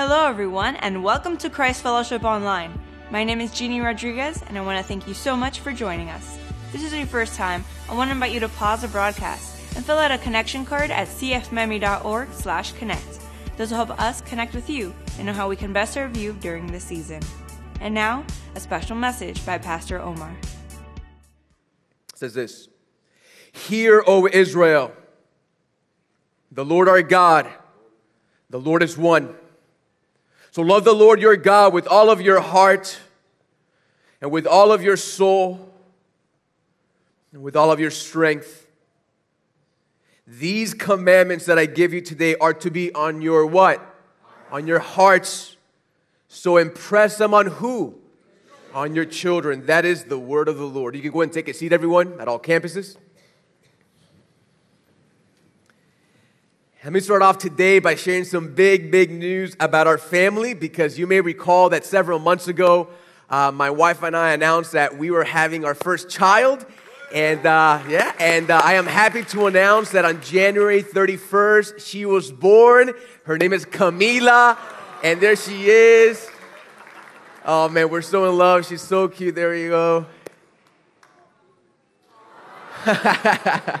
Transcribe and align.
Hello, 0.00 0.28
everyone, 0.28 0.76
and 0.76 1.02
welcome 1.02 1.36
to 1.38 1.50
Christ 1.50 1.82
Fellowship 1.82 2.22
Online. 2.22 2.72
My 3.10 3.24
name 3.24 3.40
is 3.40 3.50
Jeannie 3.50 3.80
Rodriguez, 3.80 4.40
and 4.46 4.56
I 4.56 4.60
want 4.60 4.78
to 4.78 4.84
thank 4.86 5.08
you 5.08 5.12
so 5.12 5.36
much 5.36 5.58
for 5.58 5.72
joining 5.72 6.08
us. 6.08 6.38
If 6.66 6.74
this 6.74 6.84
is 6.84 6.94
your 6.94 7.04
first 7.04 7.34
time, 7.34 7.64
I 7.90 7.96
want 7.96 8.06
to 8.06 8.12
invite 8.12 8.30
you 8.30 8.38
to 8.38 8.48
pause 8.48 8.82
the 8.82 8.88
broadcast 8.88 9.74
and 9.74 9.84
fill 9.84 9.98
out 9.98 10.12
a 10.12 10.18
connection 10.18 10.64
card 10.64 10.92
at 10.92 11.08
cfmiami.org 11.08 12.32
slash 12.32 12.70
connect. 12.74 13.18
This 13.56 13.70
will 13.70 13.84
help 13.84 14.00
us 14.00 14.20
connect 14.20 14.54
with 14.54 14.70
you 14.70 14.94
and 15.16 15.26
know 15.26 15.32
how 15.32 15.48
we 15.48 15.56
can 15.56 15.72
best 15.72 15.94
serve 15.94 16.16
you 16.16 16.32
during 16.34 16.68
this 16.68 16.84
season. 16.84 17.20
And 17.80 17.92
now, 17.92 18.24
a 18.54 18.60
special 18.60 18.94
message 18.94 19.44
by 19.44 19.58
Pastor 19.58 19.98
Omar. 19.98 20.32
It 22.12 22.18
says 22.18 22.34
this 22.34 22.68
Hear, 23.50 24.04
O 24.06 24.28
Israel, 24.28 24.92
the 26.52 26.64
Lord 26.64 26.88
our 26.88 27.02
God, 27.02 27.48
the 28.48 28.60
Lord 28.60 28.84
is 28.84 28.96
one. 28.96 29.34
So 30.58 30.64
love 30.64 30.82
the 30.82 30.92
Lord 30.92 31.20
your 31.20 31.36
God 31.36 31.72
with 31.72 31.86
all 31.86 32.10
of 32.10 32.20
your 32.20 32.40
heart 32.40 32.98
and 34.20 34.32
with 34.32 34.44
all 34.44 34.72
of 34.72 34.82
your 34.82 34.96
soul 34.96 35.72
and 37.32 37.44
with 37.44 37.54
all 37.54 37.70
of 37.70 37.78
your 37.78 37.92
strength. 37.92 38.66
These 40.26 40.74
commandments 40.74 41.46
that 41.46 41.60
I 41.60 41.66
give 41.66 41.94
you 41.94 42.00
today 42.00 42.34
are 42.40 42.52
to 42.54 42.72
be 42.72 42.92
on 42.92 43.22
your 43.22 43.46
what? 43.46 43.80
On 44.50 44.66
your 44.66 44.80
hearts. 44.80 45.56
So 46.26 46.56
impress 46.56 47.18
them 47.18 47.34
on 47.34 47.46
who? 47.46 47.94
On 48.74 48.96
your 48.96 49.04
children. 49.04 49.66
That 49.66 49.84
is 49.84 50.06
the 50.06 50.18
word 50.18 50.48
of 50.48 50.58
the 50.58 50.66
Lord. 50.66 50.96
You 50.96 51.02
can 51.02 51.12
go 51.12 51.20
and 51.20 51.32
take 51.32 51.46
a 51.46 51.54
seat, 51.54 51.72
everyone, 51.72 52.20
at 52.20 52.26
all 52.26 52.40
campuses. 52.40 52.96
Let 56.84 56.92
me 56.92 57.00
start 57.00 57.22
off 57.22 57.38
today 57.38 57.80
by 57.80 57.96
sharing 57.96 58.22
some 58.22 58.54
big, 58.54 58.92
big 58.92 59.10
news 59.10 59.56
about 59.58 59.88
our 59.88 59.98
family 59.98 60.54
because 60.54 60.96
you 60.96 61.08
may 61.08 61.20
recall 61.20 61.70
that 61.70 61.84
several 61.84 62.20
months 62.20 62.46
ago, 62.46 62.86
uh, 63.28 63.50
my 63.50 63.68
wife 63.68 64.04
and 64.04 64.16
I 64.16 64.30
announced 64.30 64.70
that 64.72 64.96
we 64.96 65.10
were 65.10 65.24
having 65.24 65.64
our 65.64 65.74
first 65.74 66.08
child. 66.08 66.64
And 67.12 67.44
uh, 67.44 67.82
yeah, 67.88 68.14
and 68.20 68.48
uh, 68.48 68.60
I 68.62 68.74
am 68.74 68.86
happy 68.86 69.24
to 69.24 69.48
announce 69.48 69.90
that 69.90 70.04
on 70.04 70.22
January 70.22 70.84
31st, 70.84 71.84
she 71.84 72.06
was 72.06 72.30
born. 72.30 72.92
Her 73.24 73.36
name 73.36 73.52
is 73.52 73.64
Camila, 73.64 74.56
and 75.02 75.20
there 75.20 75.34
she 75.34 75.70
is. 75.70 76.30
Oh 77.44 77.68
man, 77.68 77.90
we're 77.90 78.02
so 78.02 78.30
in 78.30 78.38
love. 78.38 78.68
She's 78.68 78.82
so 78.82 79.08
cute. 79.08 79.34
There 79.34 79.52
you 79.52 79.70
go. 79.70 80.06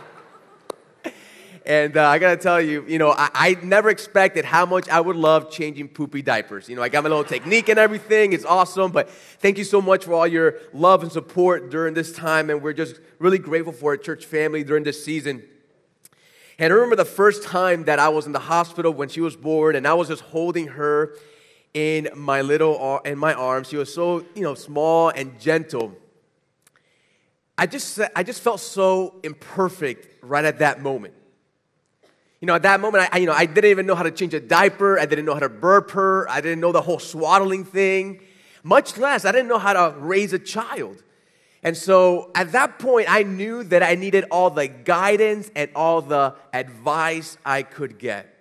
And 1.68 1.98
uh, 1.98 2.08
I 2.08 2.18
gotta 2.18 2.38
tell 2.38 2.62
you, 2.62 2.82
you 2.88 2.98
know, 2.98 3.10
I, 3.10 3.28
I, 3.34 3.56
never 3.62 3.90
expected 3.90 4.46
how 4.46 4.64
much 4.64 4.88
I 4.88 5.02
would 5.02 5.16
love 5.16 5.50
changing 5.50 5.88
poopy 5.88 6.22
diapers. 6.22 6.66
You 6.66 6.76
know, 6.76 6.82
I 6.82 6.88
got 6.88 7.04
my 7.04 7.10
little 7.10 7.24
technique 7.24 7.68
and 7.68 7.78
everything. 7.78 8.32
It's 8.32 8.46
awesome. 8.46 8.90
But 8.90 9.10
thank 9.10 9.58
you 9.58 9.64
so 9.64 9.82
much 9.82 10.06
for 10.06 10.14
all 10.14 10.26
your 10.26 10.54
love 10.72 11.02
and 11.02 11.12
support 11.12 11.70
during 11.70 11.92
this 11.92 12.10
time. 12.10 12.48
And 12.48 12.62
we're 12.62 12.72
just 12.72 12.98
really 13.18 13.36
grateful 13.36 13.74
for 13.74 13.90
our 13.90 13.98
church 13.98 14.24
family 14.24 14.64
during 14.64 14.82
this 14.82 15.04
season. 15.04 15.42
And 16.58 16.72
I 16.72 16.74
remember 16.74 16.96
the 16.96 17.04
first 17.04 17.42
time 17.42 17.84
that 17.84 17.98
I 17.98 18.08
was 18.08 18.24
in 18.24 18.32
the 18.32 18.38
hospital 18.38 18.90
when 18.90 19.10
she 19.10 19.20
was 19.20 19.36
born, 19.36 19.76
and 19.76 19.86
I 19.86 19.92
was 19.92 20.08
just 20.08 20.22
holding 20.22 20.68
her 20.68 21.16
in 21.74 22.08
my 22.16 22.40
little 22.40 22.98
in 23.04 23.18
my 23.18 23.34
arms. 23.34 23.68
She 23.68 23.76
was 23.76 23.92
so 23.92 24.24
you 24.34 24.40
know 24.40 24.54
small 24.54 25.10
and 25.10 25.38
gentle. 25.38 25.94
I 27.58 27.66
just 27.66 28.00
I 28.16 28.22
just 28.22 28.40
felt 28.40 28.60
so 28.60 29.16
imperfect 29.22 30.24
right 30.24 30.46
at 30.46 30.60
that 30.60 30.80
moment. 30.80 31.12
You 32.40 32.46
know, 32.46 32.54
at 32.54 32.62
that 32.62 32.80
moment, 32.80 33.08
I, 33.12 33.18
you 33.18 33.26
know, 33.26 33.32
I 33.32 33.46
didn't 33.46 33.70
even 33.70 33.86
know 33.86 33.96
how 33.96 34.04
to 34.04 34.12
change 34.12 34.32
a 34.32 34.40
diaper. 34.40 34.98
I 34.98 35.06
didn't 35.06 35.24
know 35.24 35.34
how 35.34 35.40
to 35.40 35.48
burp 35.48 35.90
her. 35.92 36.28
I 36.30 36.40
didn't 36.40 36.60
know 36.60 36.70
the 36.70 36.82
whole 36.82 37.00
swaddling 37.00 37.64
thing. 37.64 38.20
Much 38.62 38.96
less, 38.96 39.24
I 39.24 39.32
didn't 39.32 39.48
know 39.48 39.58
how 39.58 39.72
to 39.72 39.98
raise 39.98 40.32
a 40.32 40.38
child. 40.38 41.02
And 41.62 41.76
so 41.76 42.30
at 42.34 42.52
that 42.52 42.78
point, 42.78 43.06
I 43.10 43.24
knew 43.24 43.64
that 43.64 43.82
I 43.82 43.96
needed 43.96 44.24
all 44.30 44.50
the 44.50 44.68
guidance 44.68 45.50
and 45.56 45.70
all 45.74 46.00
the 46.00 46.34
advice 46.52 47.36
I 47.44 47.62
could 47.62 47.98
get. 47.98 48.34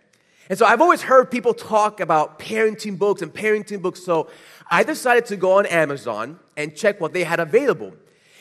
And 0.50 0.58
so 0.58 0.66
I've 0.66 0.82
always 0.82 1.02
heard 1.02 1.32
people 1.32 1.54
talk 1.54 2.00
about 2.00 2.40
parenting 2.40 2.98
books 2.98 3.22
and 3.22 3.34
parenting 3.34 3.82
books. 3.82 4.04
So 4.04 4.30
I 4.70 4.84
decided 4.84 5.26
to 5.28 5.36
go 5.36 5.58
on 5.58 5.66
Amazon 5.66 6.40
and 6.56 6.76
check 6.76 7.02
what 7.02 7.14
they 7.14 7.24
had 7.24 7.40
available. 7.40 7.94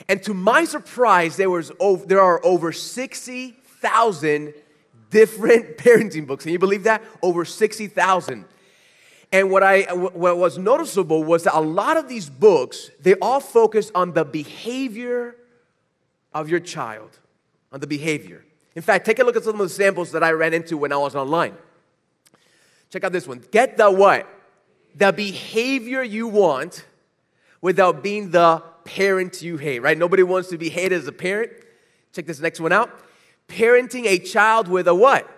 And 0.09 0.22
to 0.25 0.34
my 0.34 0.64
surprise, 0.64 1.36
there, 1.36 1.50
was 1.50 1.72
over, 1.80 2.04
there 2.06 2.20
are 2.20 2.44
over 2.44 2.70
60,000 2.70 4.54
different 5.10 5.76
parenting 5.78 6.26
books. 6.26 6.44
Can 6.44 6.52
you 6.52 6.58
believe 6.58 6.84
that? 6.84 7.02
Over 7.22 7.44
60,000. 7.44 8.44
And 9.32 9.50
what, 9.50 9.62
I, 9.62 9.82
what 9.92 10.36
was 10.36 10.56
noticeable 10.56 11.24
was 11.24 11.44
that 11.44 11.56
a 11.56 11.60
lot 11.60 11.96
of 11.96 12.08
these 12.08 12.30
books, 12.30 12.90
they 13.00 13.14
all 13.14 13.40
focus 13.40 13.90
on 13.94 14.12
the 14.12 14.24
behavior 14.24 15.36
of 16.32 16.48
your 16.48 16.60
child, 16.60 17.18
on 17.72 17.80
the 17.80 17.86
behavior. 17.86 18.44
In 18.74 18.82
fact, 18.82 19.04
take 19.04 19.18
a 19.18 19.24
look 19.24 19.36
at 19.36 19.44
some 19.44 19.60
of 19.60 19.68
the 19.68 19.68
samples 19.68 20.12
that 20.12 20.22
I 20.22 20.30
ran 20.30 20.54
into 20.54 20.76
when 20.76 20.92
I 20.92 20.96
was 20.96 21.16
online. 21.16 21.56
Check 22.90 23.04
out 23.04 23.12
this 23.12 23.26
one. 23.26 23.42
Get 23.50 23.76
the 23.76 23.90
what? 23.90 24.28
The 24.94 25.12
behavior 25.12 26.02
you 26.02 26.28
want 26.28 26.84
without 27.60 28.02
being 28.02 28.30
the 28.30 28.62
parent 28.84 29.42
you 29.42 29.56
hate, 29.56 29.80
right? 29.80 29.98
Nobody 29.98 30.22
wants 30.22 30.50
to 30.50 30.58
be 30.58 30.68
hated 30.68 30.98
as 30.98 31.08
a 31.08 31.12
parent. 31.12 31.50
Check 32.12 32.26
this 32.26 32.38
next 32.38 32.60
one 32.60 32.72
out 32.72 33.05
parenting 33.48 34.06
a 34.06 34.18
child 34.18 34.68
with 34.68 34.88
a 34.88 34.94
what? 34.94 35.30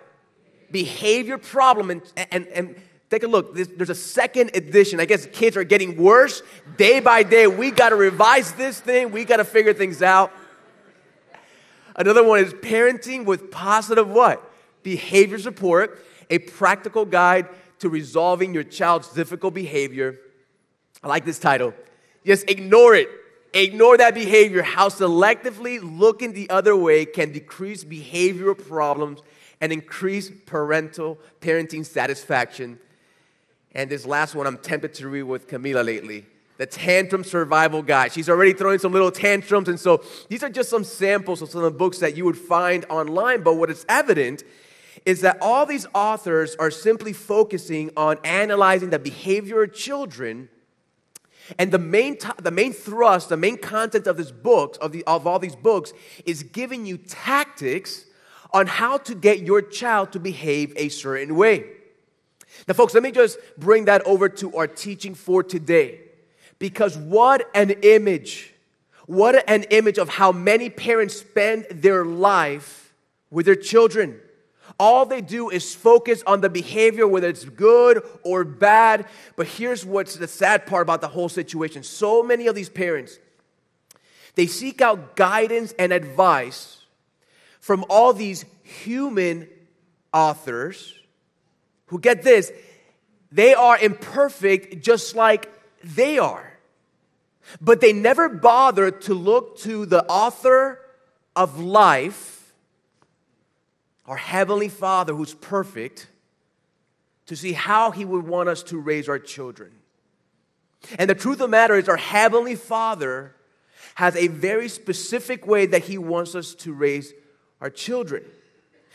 Behavior 0.71 1.37
problem. 1.37 1.89
And, 1.91 2.01
and, 2.31 2.47
and 2.47 2.75
take 3.09 3.23
a 3.23 3.27
look. 3.27 3.55
There's 3.55 3.89
a 3.89 3.95
second 3.95 4.51
edition. 4.53 4.99
I 4.99 5.05
guess 5.05 5.25
kids 5.27 5.57
are 5.57 5.63
getting 5.63 5.97
worse 6.01 6.41
day 6.77 6.99
by 6.99 7.23
day. 7.23 7.47
We 7.47 7.71
got 7.71 7.89
to 7.89 7.95
revise 7.95 8.53
this 8.53 8.79
thing, 8.79 9.11
we 9.11 9.25
got 9.25 9.37
to 9.37 9.45
figure 9.45 9.73
things 9.73 10.01
out. 10.01 10.31
Another 11.95 12.23
one 12.23 12.39
is 12.39 12.53
parenting 12.53 13.25
with 13.25 13.51
positive 13.51 14.07
what? 14.09 14.49
Behavior 14.83 15.37
support, 15.37 16.05
a 16.29 16.39
practical 16.39 17.03
guide 17.03 17.49
to 17.79 17.89
resolving 17.89 18.53
your 18.53 18.63
child's 18.63 19.09
difficult 19.09 19.53
behavior. 19.53 20.17
I 21.03 21.07
like 21.07 21.25
this 21.25 21.39
title. 21.39 21.73
Just 22.25 22.49
ignore 22.49 22.95
it. 22.95 23.09
Ignore 23.53 23.97
that 23.97 24.13
behavior. 24.13 24.61
How 24.61 24.89
selectively 24.89 25.79
looking 25.81 26.33
the 26.33 26.49
other 26.49 26.75
way 26.75 27.05
can 27.05 27.31
decrease 27.31 27.83
behavioral 27.83 28.57
problems 28.57 29.21
and 29.61 29.71
increase 29.71 30.31
parental 30.45 31.17
parenting 31.41 31.85
satisfaction. 31.85 32.79
And 33.73 33.89
this 33.89 34.05
last 34.05 34.35
one 34.35 34.47
I'm 34.47 34.57
tempted 34.57 34.93
to 34.95 35.07
read 35.09 35.23
with 35.23 35.47
Camila 35.47 35.85
lately. 35.85 36.25
The 36.57 36.65
tantrum 36.65 37.23
survival 37.23 37.81
guide. 37.81 38.11
She's 38.11 38.29
already 38.29 38.53
throwing 38.53 38.79
some 38.79 38.91
little 38.91 39.11
tantrums. 39.11 39.69
And 39.69 39.79
so 39.79 40.03
these 40.27 40.43
are 40.43 40.49
just 40.49 40.69
some 40.69 40.83
samples 40.83 41.41
of 41.41 41.49
some 41.49 41.63
of 41.63 41.71
the 41.71 41.77
books 41.77 41.99
that 41.99 42.17
you 42.17 42.25
would 42.25 42.37
find 42.37 42.85
online. 42.89 43.43
But 43.43 43.55
what 43.55 43.69
is 43.69 43.85
evident 43.87 44.43
is 45.05 45.21
that 45.21 45.37
all 45.41 45.65
these 45.65 45.87
authors 45.93 46.55
are 46.57 46.71
simply 46.71 47.13
focusing 47.13 47.91
on 47.95 48.17
analyzing 48.23 48.89
the 48.89 48.99
behavior 48.99 49.63
of 49.63 49.73
children 49.73 50.49
and 51.57 51.71
the 51.71 51.79
main, 51.79 52.17
t- 52.17 52.29
the 52.41 52.51
main 52.51 52.73
thrust, 52.73 53.29
the 53.29 53.37
main 53.37 53.57
content 53.57 54.07
of 54.07 54.17
this 54.17 54.31
book, 54.31 54.77
of, 54.81 54.91
the, 54.91 55.03
of 55.05 55.25
all 55.25 55.39
these 55.39 55.55
books, 55.55 55.93
is 56.25 56.43
giving 56.43 56.85
you 56.85 56.97
tactics 56.97 58.05
on 58.53 58.67
how 58.67 58.97
to 58.97 59.15
get 59.15 59.39
your 59.39 59.61
child 59.61 60.11
to 60.11 60.19
behave 60.19 60.73
a 60.75 60.89
certain 60.89 61.35
way. 61.35 61.65
Now, 62.67 62.73
folks, 62.73 62.93
let 62.93 63.03
me 63.03 63.11
just 63.11 63.37
bring 63.57 63.85
that 63.85 64.05
over 64.05 64.27
to 64.29 64.55
our 64.55 64.67
teaching 64.67 65.15
for 65.15 65.43
today. 65.43 66.01
Because 66.57 66.97
what 66.97 67.49
an 67.55 67.71
image, 67.83 68.53
what 69.05 69.49
an 69.49 69.63
image 69.63 69.97
of 69.97 70.09
how 70.09 70.31
many 70.31 70.69
parents 70.69 71.15
spend 71.15 71.65
their 71.71 72.03
life 72.03 72.93
with 73.29 73.45
their 73.45 73.55
children. 73.55 74.19
All 74.79 75.05
they 75.05 75.19
do 75.19 75.49
is 75.49 75.75
focus 75.75 76.23
on 76.25 76.39
the 76.39 76.49
behavior, 76.49 77.05
whether 77.05 77.27
it's 77.27 77.43
good 77.43 78.01
or 78.23 78.45
bad. 78.45 79.05
But 79.35 79.47
here's 79.47 79.85
what's 79.85 80.15
the 80.15 80.27
sad 80.27 80.65
part 80.65 80.83
about 80.83 81.01
the 81.01 81.09
whole 81.09 81.27
situation 81.27 81.83
so 81.83 82.23
many 82.23 82.47
of 82.47 82.55
these 82.55 82.69
parents, 82.69 83.19
they 84.35 84.47
seek 84.47 84.79
out 84.81 85.17
guidance 85.17 85.73
and 85.77 85.91
advice 85.91 86.77
from 87.59 87.85
all 87.89 88.13
these 88.13 88.45
human 88.63 89.49
authors 90.13 90.95
who 91.87 91.99
get 91.99 92.23
this, 92.23 92.51
they 93.31 93.53
are 93.53 93.77
imperfect 93.77 94.81
just 94.81 95.15
like 95.15 95.51
they 95.83 96.17
are. 96.17 96.57
But 97.59 97.81
they 97.81 97.93
never 97.93 98.29
bother 98.29 98.91
to 98.91 99.13
look 99.13 99.57
to 99.59 99.85
the 99.85 100.05
author 100.05 100.79
of 101.35 101.59
life 101.59 102.38
our 104.09 104.17
Heavenly 104.17 104.67
Father 104.67 105.13
who's 105.13 105.35
perfect 105.35 106.07
to 107.27 107.35
see 107.35 107.53
how 107.53 107.91
He 107.91 108.03
would 108.03 108.27
want 108.27 108.49
us 108.49 108.63
to 108.63 108.79
raise 108.79 109.07
our 109.07 109.19
children. 109.19 109.71
And 110.97 111.09
the 111.09 111.15
truth 111.15 111.35
of 111.35 111.39
the 111.39 111.47
matter 111.47 111.75
is, 111.75 111.87
our 111.87 111.95
Heavenly 111.95 112.55
Father 112.55 113.35
has 113.95 114.15
a 114.15 114.27
very 114.27 114.67
specific 114.67 115.45
way 115.45 115.67
that 115.67 115.83
He 115.83 115.97
wants 115.97 116.33
us 116.33 116.55
to 116.55 116.73
raise 116.73 117.13
our 117.61 117.69
children. 117.69 118.25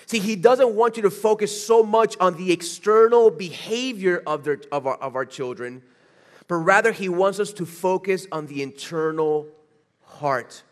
See, 0.06 0.18
he 0.18 0.36
doesn't 0.36 0.74
want 0.74 0.96
you 0.96 1.02
to 1.04 1.10
focus 1.10 1.66
so 1.66 1.82
much 1.82 2.16
on 2.20 2.36
the 2.36 2.52
external 2.52 3.30
behavior 3.30 4.22
of, 4.26 4.44
their, 4.44 4.60
of, 4.70 4.86
our, 4.86 4.96
of 4.96 5.16
our 5.16 5.24
children, 5.24 5.82
but 6.46 6.56
rather 6.56 6.92
he 6.92 7.08
wants 7.08 7.40
us 7.40 7.52
to 7.54 7.64
focus 7.64 8.26
on 8.30 8.46
the 8.46 8.62
internal 8.62 9.46
heart. 10.02 10.62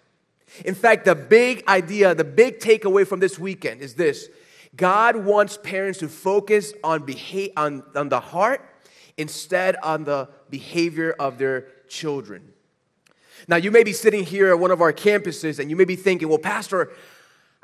In 0.64 0.74
fact, 0.74 1.04
the 1.04 1.14
big 1.14 1.64
idea, 1.66 2.14
the 2.14 2.24
big 2.24 2.58
takeaway 2.58 3.06
from 3.06 3.20
this 3.20 3.38
weekend 3.38 3.80
is 3.80 3.94
this 3.94 4.28
God 4.74 5.16
wants 5.16 5.58
parents 5.58 5.98
to 6.00 6.08
focus 6.08 6.72
on, 6.82 7.04
beha- 7.04 7.50
on, 7.56 7.82
on 7.94 8.08
the 8.08 8.20
heart 8.20 8.68
instead 9.16 9.76
on 9.82 10.04
the 10.04 10.28
behavior 10.50 11.14
of 11.18 11.38
their 11.38 11.68
children. 11.88 12.52
Now, 13.48 13.56
you 13.56 13.70
may 13.70 13.82
be 13.82 13.92
sitting 13.92 14.24
here 14.24 14.50
at 14.50 14.58
one 14.58 14.70
of 14.70 14.80
our 14.80 14.92
campuses 14.92 15.58
and 15.58 15.68
you 15.68 15.76
may 15.76 15.84
be 15.84 15.96
thinking, 15.96 16.28
well, 16.28 16.38
Pastor, 16.38 16.92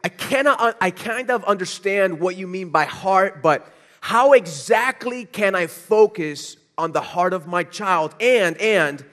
I, 0.03 0.09
cannot, 0.09 0.77
I 0.81 0.91
kind 0.91 1.31
of 1.31 1.45
understand 1.45 2.21
what 2.21 2.37
you 2.37 2.47
mean 2.47 2.71
by 2.71 2.85
heart, 2.85 3.43
but 3.43 3.73
how 4.01 4.33
exactly 4.33 5.25
can 5.25 5.55
I 5.55 5.67
focus 5.67 6.57
on 6.77 6.93
the 6.93 7.01
heart 7.01 7.33
of 7.33 7.47
my 7.47 7.63
child? 7.65 8.15
And, 8.21 8.57
and, 8.61 9.05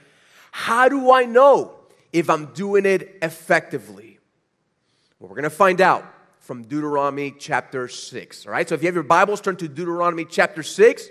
how 0.58 0.88
do 0.88 1.12
I 1.12 1.26
know 1.26 1.75
if 2.16 2.30
I'm 2.30 2.46
doing 2.54 2.86
it 2.86 3.18
effectively? 3.22 4.20
Well, 5.20 5.28
we're 5.28 5.36
going 5.36 5.44
to 5.44 5.50
find 5.50 5.82
out 5.82 6.06
from 6.40 6.64
Deuteronomy 6.64 7.36
chapter 7.38 7.90
6. 7.90 8.46
All 8.46 8.54
right, 8.54 8.68
so 8.70 8.74
if 8.74 8.82
you 8.82 8.88
have 8.88 8.96
your 8.96 9.04
Bibles, 9.04 9.42
turn 9.42 9.58
to 9.58 9.68
Deuteronomy 9.68 10.24
chapter 10.24 10.64
6. 10.64 11.10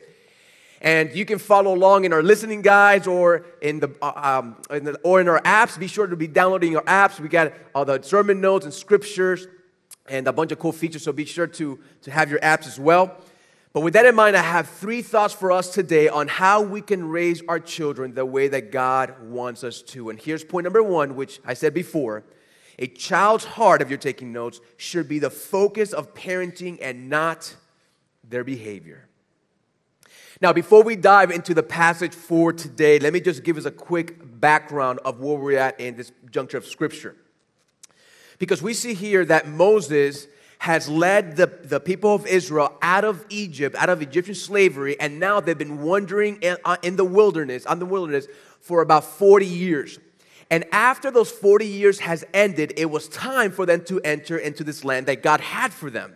And 0.81 1.15
you 1.15 1.27
can 1.27 1.39
follow 1.39 1.75
along 1.75 2.07
in 2.07 2.15
our 2.15 2.23
listening 2.23 2.63
guides 2.63 3.07
or 3.07 3.45
in 3.61 3.81
the, 3.81 3.95
uh, 4.01 4.41
um, 4.41 4.57
in 4.71 4.85
the, 4.85 4.99
or 5.05 5.21
in 5.21 5.29
our 5.29 5.43
apps. 5.43 5.79
Be 5.79 5.89
sure 5.89 6.07
to 6.07 6.17
be 6.17 6.27
downloading 6.27 6.75
our 6.75 6.83
apps. 6.85 7.21
We 7.21 7.29
got 7.29 7.53
all 7.75 7.85
the 7.85 8.01
sermon 8.03 8.41
notes 8.41 8.65
and 8.65 8.73
scriptures 8.73 9.47
and 10.09 10.27
a 10.27 10.33
bunch 10.33 10.53
of 10.53 10.59
cool 10.59 10.73
features. 10.73 11.03
So 11.03 11.13
be 11.13 11.27
sure 11.27 11.47
to, 11.47 11.79
to 12.03 12.11
have 12.11 12.31
your 12.31 12.41
apps 12.41 12.67
as 12.67 12.81
well. 12.81 13.15
But 13.75 13.81
with 13.81 13.95
that 13.95 14.07
in 14.07 14.15
mind, 14.15 14.37
I 14.37 14.43
have 14.43 14.69
three 14.69 15.03
thoughts 15.03 15.35
for 15.35 15.51
us 15.51 15.75
today 15.75 16.09
on 16.09 16.29
how 16.29 16.63
we 16.63 16.81
can 16.81 17.09
raise 17.09 17.43
our 17.49 17.59
children 17.59 18.15
the 18.15 18.25
way 18.25 18.47
that 18.47 18.71
God 18.71 19.21
wants 19.21 19.65
us 19.65 19.83
to. 19.83 20.11
And 20.11 20.19
here's 20.19 20.45
point 20.45 20.63
number 20.63 20.81
one, 20.81 21.17
which 21.17 21.41
I 21.45 21.55
said 21.55 21.75
before 21.75 22.23
a 22.79 22.87
child's 22.87 23.45
heart, 23.45 23.83
if 23.83 23.89
you're 23.89 23.99
taking 23.99 24.33
notes, 24.33 24.61
should 24.77 25.09
be 25.09 25.19
the 25.19 25.31
focus 25.31 25.93
of 25.93 26.15
parenting 26.15 26.79
and 26.81 27.11
not 27.11 27.57
their 28.23 28.45
behavior. 28.45 29.09
Now, 30.41 30.53
before 30.53 30.85
we 30.85 30.95
dive 30.95 31.33
into 31.33 31.53
the 31.53 31.63
passage 31.63 32.15
for 32.15 32.53
today, 32.53 33.01
let 33.01 33.13
me 33.13 33.21
just 33.21 33.43
give 33.43 33.57
us 33.57 33.65
a 33.65 33.71
quick 33.73 34.41
background 34.41 35.01
of 35.05 35.19
where 35.19 35.37
we're 35.37 35.59
at 35.59 35.81
in 35.81 35.97
this 35.97 36.13
juncture 36.31 36.59
of 36.59 36.67
Scripture. 36.67 37.17
Because 38.39 38.63
we 38.63 38.75
see 38.75 38.95
here 38.95 39.25
that 39.25 39.49
Moses 39.49 40.27
has 40.65 40.89
led 40.89 41.37
the, 41.37 41.47
the 41.47 41.79
people 41.79 42.15
of 42.15 42.27
Israel 42.27 42.73
out 42.81 43.05
of 43.05 43.23
Egypt, 43.29 43.77
out 43.79 43.91
of 43.91 44.01
Egyptian 44.01 44.35
slavery, 44.35 44.99
and 44.99 45.21
now 45.21 45.39
they've 45.39 45.59
been 45.59 45.83
wandering 45.83 46.37
in, 46.37 46.57
uh, 46.65 46.79
in 46.83 46.97
the 46.97 47.05
wilderness, 47.05 47.67
on 47.67 47.79
the 47.81 47.85
wilderness, 47.85 48.27
for 48.61 48.81
about 48.81 49.05
40 49.05 49.45
years. 49.45 49.99
And 50.51 50.65
after 50.73 51.11
those 51.11 51.31
40 51.31 51.67
years 51.67 51.99
has 52.01 52.25
ended, 52.33 52.73
it 52.79 52.87
was 52.87 53.11
time 53.11 53.53
for 53.53 53.67
them 53.67 53.85
to 53.85 54.01
enter 54.01 54.39
into 54.39 54.65
this 54.65 54.87
land 54.87 55.05
that 55.05 55.23
God 55.23 55.43
had 55.43 55.71
for 55.71 55.91
them. 55.91 56.15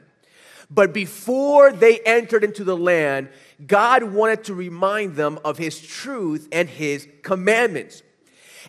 But 0.71 0.95
before 0.95 1.71
they 1.71 1.99
entered 1.99 2.43
into 2.43 2.65
the 2.65 2.77
land, 2.77 3.29
God 3.67 4.03
wanted 4.03 4.45
to 4.45 4.55
remind 4.55 5.17
them 5.17 5.39
of 5.45 5.59
His 5.59 5.79
truth 5.79 6.49
and 6.53 6.71
His 6.71 7.07
commandments. 7.21 8.03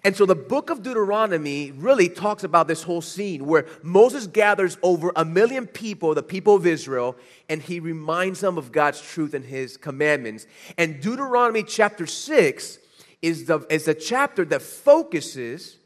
And 0.04 0.16
so 0.16 0.26
the 0.26 0.36
book 0.36 0.70
of 0.70 0.82
Deuteronomy 0.82 1.72
really 1.72 2.08
talks 2.08 2.44
about 2.44 2.68
this 2.68 2.84
whole 2.84 3.02
scene 3.02 3.46
where 3.46 3.66
Moses 3.84 4.28
gathers 4.28 4.78
over 4.82 5.12
a 5.16 5.26
million 5.26 5.68
people, 5.68 6.16
the 6.16 6.24
people 6.24 6.56
of 6.56 6.66
Israel, 6.66 7.18
and 7.50 7.62
he 7.62 7.80
reminds 7.80 8.40
them 8.40 8.58
of 8.58 8.72
God's 8.72 9.02
truth 9.02 9.34
and 9.34 9.44
his 9.44 9.76
commandments. 9.76 10.48
And 10.78 11.02
Deuteronomy 11.02 11.64
chapter 11.64 12.08
6 12.08 12.80
is 13.22 13.46
the, 13.46 13.60
is 13.70 13.88
a 13.88 13.94
chapter 13.94 14.46
that 14.46 14.62
focuses 14.62 15.78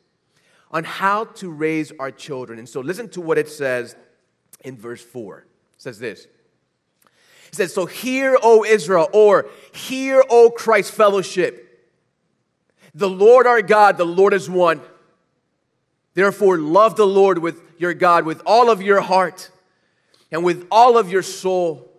on 0.69 0.83
how 0.83 1.25
to 1.25 1.49
raise 1.49 1.91
our 1.99 2.11
children. 2.11 2.59
And 2.59 2.69
so 2.69 2.81
listen 2.81 3.09
to 3.09 3.21
what 3.21 3.37
it 3.37 3.49
says 3.49 3.95
in 4.63 4.77
verse 4.77 5.01
4. 5.01 5.39
It 5.39 5.45
says 5.77 5.99
this. 5.99 6.27
It 7.47 7.55
says, 7.55 7.73
So 7.73 7.85
hear, 7.85 8.37
O 8.41 8.63
Israel, 8.63 9.09
or 9.13 9.47
hear, 9.73 10.23
O 10.29 10.51
Christ 10.51 10.91
fellowship. 10.91 11.72
The 12.95 13.09
Lord 13.09 13.47
our 13.47 13.61
God, 13.61 13.97
the 13.97 14.05
Lord 14.05 14.33
is 14.33 14.49
one. 14.49 14.81
Therefore, 16.13 16.57
love 16.57 16.95
the 16.95 17.07
Lord 17.07 17.39
with 17.39 17.61
your 17.77 17.93
God 17.93 18.25
with 18.25 18.41
all 18.45 18.69
of 18.69 18.81
your 18.81 19.01
heart 19.01 19.49
and 20.31 20.43
with 20.43 20.65
all 20.71 20.97
of 20.97 21.11
your 21.11 21.23
soul 21.23 21.89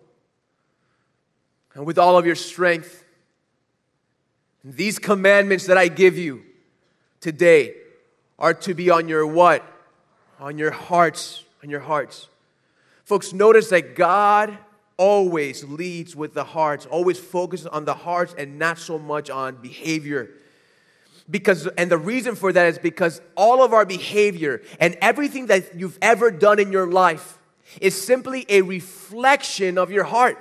and 1.73 1.85
with 1.85 1.97
all 1.97 2.17
of 2.17 2.25
your 2.25 2.35
strength. 2.35 3.03
And 4.63 4.73
these 4.73 4.97
commandments 4.97 5.67
that 5.67 5.77
I 5.77 5.89
give 5.89 6.17
you 6.17 6.43
today 7.19 7.75
are 8.39 8.53
to 8.53 8.73
be 8.73 8.89
on 8.89 9.07
your 9.07 9.27
what? 9.27 9.63
On 10.39 10.57
your 10.57 10.71
hearts, 10.71 11.43
on 11.63 11.69
your 11.69 11.81
hearts. 11.81 12.27
Folks, 13.03 13.33
notice 13.33 13.69
that 13.69 13.95
God 13.95 14.57
always 14.97 15.63
leads 15.65 16.15
with 16.15 16.33
the 16.33 16.43
hearts, 16.43 16.85
always 16.85 17.19
focuses 17.19 17.67
on 17.67 17.85
the 17.85 17.93
hearts 17.93 18.33
and 18.37 18.57
not 18.57 18.79
so 18.79 18.97
much 18.97 19.29
on 19.29 19.55
behavior. 19.55 20.29
Because, 21.29 21.67
and 21.67 21.89
the 21.89 21.97
reason 21.97 22.35
for 22.35 22.53
that 22.53 22.67
is 22.67 22.77
because 22.77 23.21
all 23.35 23.63
of 23.63 23.73
our 23.73 23.85
behavior 23.85 24.61
and 24.79 24.95
everything 25.01 25.47
that 25.47 25.75
you've 25.75 25.97
ever 26.01 26.29
done 26.29 26.59
in 26.59 26.71
your 26.71 26.87
life 26.87 27.39
is 27.81 27.99
simply 27.99 28.45
a 28.47 28.61
reflection 28.61 29.77
of 29.77 29.89
your 29.89 30.03
heart, 30.03 30.37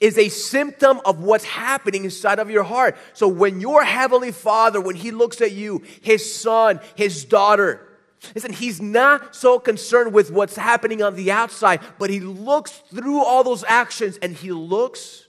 is 0.00 0.18
a 0.18 0.28
symptom 0.28 1.00
of 1.04 1.20
what's 1.20 1.44
happening 1.44 2.04
inside 2.04 2.40
of 2.40 2.50
your 2.50 2.64
heart. 2.64 2.96
So 3.12 3.28
when 3.28 3.60
your 3.60 3.84
Heavenly 3.84 4.32
Father, 4.32 4.80
when 4.80 4.96
He 4.96 5.12
looks 5.12 5.40
at 5.40 5.52
you, 5.52 5.82
His 6.02 6.34
son, 6.34 6.80
His 6.96 7.24
daughter, 7.24 7.88
Listen, 8.34 8.52
he's 8.52 8.80
not 8.80 9.34
so 9.34 9.58
concerned 9.58 10.12
with 10.12 10.30
what's 10.30 10.56
happening 10.56 11.02
on 11.02 11.14
the 11.14 11.30
outside, 11.30 11.80
but 11.98 12.10
he 12.10 12.20
looks 12.20 12.72
through 12.92 13.24
all 13.24 13.44
those 13.44 13.64
actions 13.64 14.18
and 14.20 14.34
he 14.34 14.50
looks 14.50 15.26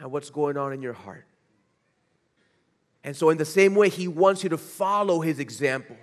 at 0.00 0.10
what's 0.10 0.30
going 0.30 0.56
on 0.56 0.72
in 0.72 0.82
your 0.82 0.92
heart. 0.92 1.24
And 3.04 3.16
so, 3.16 3.30
in 3.30 3.38
the 3.38 3.44
same 3.44 3.74
way, 3.74 3.88
He 3.88 4.08
wants 4.08 4.42
you 4.42 4.48
to 4.50 4.58
follow 4.58 5.20
His 5.20 5.38
example. 5.38 5.96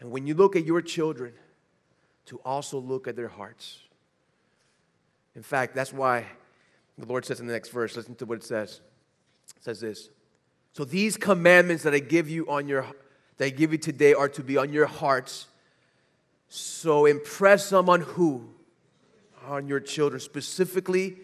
And 0.00 0.10
when 0.10 0.26
you 0.26 0.34
look 0.34 0.56
at 0.56 0.64
your 0.64 0.82
children, 0.82 1.34
to 2.26 2.38
also 2.44 2.78
look 2.78 3.08
at 3.08 3.16
their 3.16 3.28
hearts. 3.28 3.80
In 5.34 5.42
fact, 5.42 5.74
that's 5.74 5.92
why 5.92 6.26
the 6.98 7.06
Lord 7.06 7.24
says 7.24 7.40
in 7.40 7.46
the 7.46 7.52
next 7.52 7.70
verse, 7.70 7.96
listen 7.96 8.14
to 8.16 8.26
what 8.26 8.38
it 8.38 8.44
says. 8.44 8.80
It 9.56 9.64
says 9.64 9.80
this. 9.80 10.08
So 10.72 10.84
these 10.84 11.16
commandments 11.16 11.82
that 11.82 11.94
I 11.94 11.98
give 11.98 12.30
you 12.30 12.48
on 12.48 12.68
your 12.68 12.86
that 13.38 13.46
I 13.46 13.48
give 13.50 13.72
you 13.72 13.78
today 13.78 14.14
are 14.14 14.28
to 14.30 14.42
be 14.42 14.56
on 14.56 14.72
your 14.72 14.86
hearts. 14.86 15.46
So 16.48 17.06
impress 17.06 17.70
them 17.70 17.88
on 17.88 18.02
who? 18.02 18.48
On 19.46 19.66
your 19.66 19.80
children, 19.80 20.20
specifically 20.20 21.16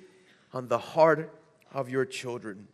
on 0.53 0.69
the 0.69 0.79
heart 0.79 1.33
of 1.73 1.89
your 1.91 2.05
children. 2.05 2.67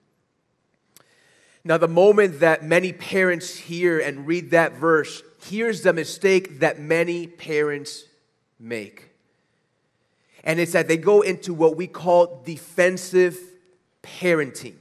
Now, 1.64 1.78
the 1.78 1.88
moment 1.88 2.40
that 2.40 2.62
many 2.62 2.92
parents 2.92 3.56
hear 3.56 3.99
and 3.99 4.26
read 4.26 4.50
that 4.50 4.75
verse, 4.75 5.23
here's 5.47 5.80
the 5.80 5.94
mistake 5.94 6.61
that 6.61 6.78
many 6.78 7.26
parents 7.26 8.04
make. 8.61 9.11
And 10.44 10.61
it's 10.61 10.73
that 10.73 10.88
they 10.88 10.99
go 10.99 11.23
into 11.23 11.54
what 11.54 11.75
we 11.75 11.87
call 11.87 12.42
defensive 12.44 13.38
parenting. 14.02 14.75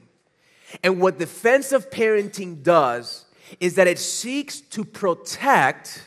And 0.83 0.99
what 0.99 1.17
defensive 1.19 1.89
parenting 1.89 2.63
does 2.63 3.25
is 3.61 3.75
that 3.75 3.87
it 3.87 3.97
seeks 3.99 4.59
to 4.59 4.83
protect 4.83 6.03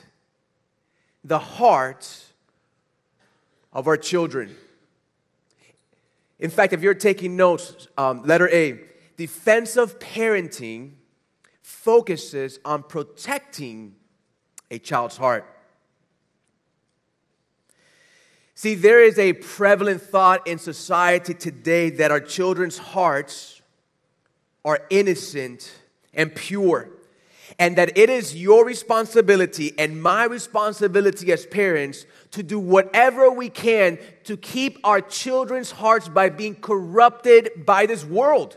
the 1.24 1.38
hearts 1.38 2.32
of 3.72 3.86
our 3.86 3.96
children. 3.96 4.54
In 6.38 6.50
fact, 6.50 6.74
if 6.74 6.82
you're 6.82 6.92
taking 6.92 7.34
notes, 7.34 7.88
um, 7.96 8.24
letter 8.24 8.48
A, 8.50 8.80
defensive 9.16 9.98
parenting 9.98 10.92
focuses 11.62 12.58
on 12.64 12.82
protecting 12.82 13.94
a 14.70 14.78
child's 14.78 15.16
heart. 15.16 15.44
See, 18.54 18.74
there 18.74 19.02
is 19.02 19.18
a 19.18 19.34
prevalent 19.34 20.00
thought 20.00 20.46
in 20.46 20.58
society 20.58 21.34
today 21.34 21.90
that 21.90 22.10
our 22.10 22.20
children's 22.20 22.78
hearts 22.78 23.60
are 24.64 24.80
innocent 24.90 25.72
and 26.14 26.34
pure, 26.34 26.88
and 27.58 27.76
that 27.76 27.96
it 27.98 28.08
is 28.08 28.34
your 28.34 28.64
responsibility 28.64 29.74
and 29.78 30.02
my 30.02 30.24
responsibility 30.24 31.30
as 31.32 31.44
parents 31.44 32.06
to 32.30 32.42
do 32.42 32.58
whatever 32.58 33.30
we 33.30 33.50
can 33.50 33.98
to 34.24 34.36
keep 34.36 34.78
our 34.82 35.00
children's 35.00 35.70
hearts 35.70 36.08
by 36.08 36.30
being 36.30 36.54
corrupted 36.54 37.66
by 37.66 37.84
this 37.84 38.04
world. 38.04 38.56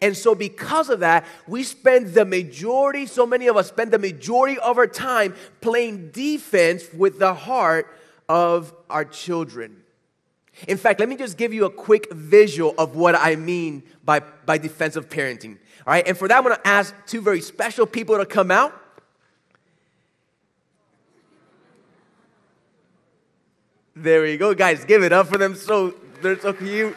And 0.00 0.16
so, 0.16 0.34
because 0.34 0.90
of 0.90 1.00
that, 1.00 1.24
we 1.46 1.62
spend 1.62 2.14
the 2.14 2.24
majority, 2.24 3.06
so 3.06 3.26
many 3.26 3.46
of 3.46 3.56
us 3.56 3.68
spend 3.68 3.90
the 3.90 3.98
majority 3.98 4.58
of 4.58 4.78
our 4.78 4.86
time 4.86 5.34
playing 5.60 6.10
defense 6.10 6.84
with 6.92 7.18
the 7.18 7.34
heart 7.34 7.86
of 8.28 8.74
our 8.88 9.04
children. 9.04 9.82
In 10.68 10.76
fact, 10.76 11.00
let 11.00 11.08
me 11.08 11.16
just 11.16 11.38
give 11.38 11.54
you 11.54 11.64
a 11.64 11.70
quick 11.70 12.12
visual 12.12 12.74
of 12.76 12.94
what 12.94 13.14
I 13.14 13.36
mean 13.36 13.82
by, 14.04 14.20
by 14.20 14.58
defensive 14.58 15.08
parenting. 15.08 15.56
All 15.86 15.94
right, 15.94 16.06
and 16.06 16.16
for 16.16 16.28
that, 16.28 16.36
I'm 16.36 16.42
gonna 16.42 16.60
ask 16.64 16.94
two 17.06 17.22
very 17.22 17.40
special 17.40 17.86
people 17.86 18.18
to 18.18 18.26
come 18.26 18.50
out. 18.50 18.74
There 23.96 24.22
we 24.22 24.36
go, 24.36 24.54
guys. 24.54 24.84
Give 24.84 25.02
it 25.02 25.12
up 25.12 25.26
for 25.26 25.38
them. 25.38 25.54
So 25.54 25.94
they're 26.22 26.38
so 26.38 26.52
cute. 26.52 26.96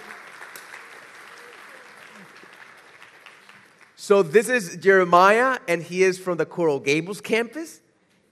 So 4.03 4.21
this 4.21 4.49
is 4.49 4.75
Jeremiah, 4.75 5.59
and 5.65 5.81
he 5.81 6.03
is 6.03 6.19
from 6.19 6.37
the 6.37 6.45
Coral 6.45 6.81
Gables 6.81 7.21
campus. 7.21 7.79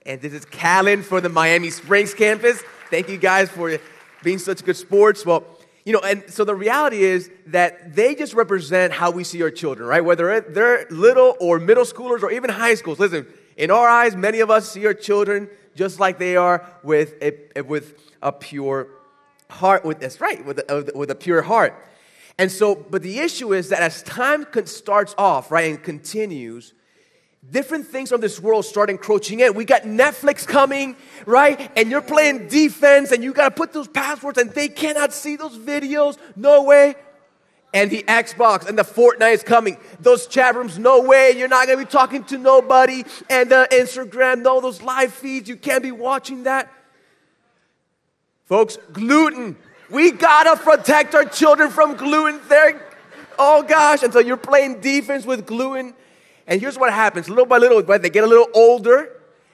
And 0.06 0.20
this 0.20 0.34
is 0.34 0.44
Callan 0.44 1.02
for 1.02 1.22
the 1.22 1.30
Miami 1.30 1.70
Springs 1.70 2.14
campus. 2.14 2.62
Thank 2.90 3.08
you 3.08 3.16
guys 3.16 3.50
for 3.50 3.80
being 4.22 4.38
such 4.38 4.66
good 4.66 4.76
sports. 4.76 5.26
Well, 5.26 5.46
you 5.86 5.94
know, 5.94 6.02
and 6.02 6.26
so 6.28 6.44
the 6.44 6.56
reality 6.56 7.04
is 7.04 7.32
that 7.48 7.96
they 7.96 8.16
just 8.16 8.34
represent 8.34 8.92
how 8.92 9.12
we 9.12 9.24
see 9.24 9.42
our 9.44 9.50
children, 9.50 9.88
right? 9.88 10.04
Whether 10.04 10.42
they're 10.42 10.88
little 10.90 11.38
or 11.40 11.58
middle 11.58 11.86
schoolers 11.86 12.22
or 12.22 12.32
even 12.32 12.50
high 12.50 12.76
schools. 12.76 13.00
Listen, 13.00 13.26
in 13.56 13.72
our 13.72 13.88
eyes, 13.88 14.14
many 14.14 14.42
of 14.42 14.52
us 14.52 14.70
see 14.70 14.86
our 14.88 14.94
children 14.94 15.50
just 15.74 16.02
like 16.02 16.20
they 16.20 16.36
are 16.36 16.70
with 16.84 17.14
a, 17.22 17.62
with 17.62 17.98
a 18.22 18.34
pure 18.34 18.90
heart. 19.50 19.86
With 19.86 20.02
that's 20.02 20.20
right, 20.20 20.46
with 20.46 20.60
a, 20.70 20.92
with 20.94 21.12
a 21.12 21.16
pure 21.16 21.44
heart. 21.44 21.82
And 22.42 22.52
so, 22.52 22.74
but 22.74 23.04
the 23.04 23.20
issue 23.20 23.54
is 23.54 23.70
that 23.70 23.84
as 23.84 24.02
time 24.02 24.48
starts 24.66 25.14
off, 25.16 25.52
right, 25.52 25.70
and 25.70 25.84
continues, 25.84 26.74
different 27.48 27.86
things 27.86 28.10
from 28.10 28.20
this 28.20 28.40
world 28.40 28.66
start 28.66 28.90
encroaching 28.90 29.42
in. 29.42 29.54
We 29.54 29.64
got 29.64 29.84
Netflix 29.84 30.48
coming, 30.48 30.96
right? 31.28 31.70
And 31.78 31.92
you're 31.92 32.02
playing 32.02 32.48
defense 32.48 33.12
and 33.12 33.24
you 33.24 33.32
got 33.32 33.50
to 33.50 33.52
put 33.56 33.74
those 33.74 33.88
passwords 33.88 34.40
and 34.40 34.50
they 34.50 34.70
cannot 34.70 35.14
see 35.14 35.36
those 35.36 35.56
videos. 35.56 36.18
No 36.36 36.64
way. 36.64 36.96
And 37.76 37.92
the 37.92 38.02
Xbox 38.08 38.68
and 38.68 38.76
the 38.76 38.86
Fortnite 38.86 39.34
is 39.34 39.44
coming. 39.44 39.78
Those 40.00 40.26
chat 40.26 40.56
rooms, 40.56 40.80
no 40.80 41.04
way. 41.04 41.38
You're 41.38 41.48
not 41.48 41.68
going 41.68 41.78
to 41.78 41.86
be 41.86 41.92
talking 41.92 42.24
to 42.24 42.40
nobody. 42.40 43.04
And 43.30 43.52
the 43.52 43.68
Instagram, 43.72 44.42
no, 44.42 44.62
those 44.62 44.82
live 44.82 45.14
feeds, 45.14 45.48
you 45.48 45.58
can't 45.58 45.84
be 45.84 45.92
watching 45.92 46.46
that. 46.46 46.74
Folks, 48.48 48.80
gluten. 48.92 49.58
We 49.92 50.12
got 50.12 50.44
to 50.44 50.64
protect 50.64 51.14
our 51.16 51.26
children 51.26 51.70
from 51.70 51.96
gluten. 51.96 52.40
There, 52.48 52.82
oh 53.38 53.64
gosh. 53.64 54.04
And 54.04 54.12
so 54.14 54.20
you're 54.20 54.38
playing 54.38 54.82
defense 54.82 55.26
with 55.26 55.46
gluten 55.46 55.94
and 56.52 56.60
here's 56.60 56.78
what 56.78 56.92
happens 56.92 57.30
little 57.30 57.46
by 57.46 57.58
little, 57.58 57.82
right? 57.84 58.02
They 58.02 58.10
get 58.10 58.26
a 58.26 58.28
little 58.28 58.50
older 58.54 59.10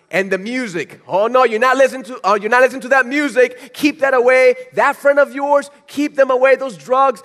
and 0.09 0.31
the 0.31 0.39
music. 0.39 0.99
Oh 1.07 1.27
no, 1.27 1.43
you're 1.43 1.59
not 1.59 1.77
listening 1.77 2.03
to, 2.05 2.19
oh, 2.23 2.33
you're 2.35 2.49
not 2.49 2.61
listening 2.61 2.81
to 2.81 2.89
that 2.89 3.05
music. 3.05 3.73
Keep 3.73 3.99
that 3.99 4.15
away. 4.15 4.55
That 4.73 4.95
friend 4.95 5.19
of 5.19 5.33
yours, 5.33 5.69
keep 5.85 6.15
them 6.15 6.31
away, 6.31 6.55
those 6.55 6.77
drugs. 6.77 7.21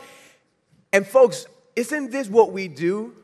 And 0.93 1.07
folks, 1.07 1.47
isn't 1.75 2.11
this 2.11 2.29
what 2.29 2.53
we 2.53 2.69
do? 2.69 3.15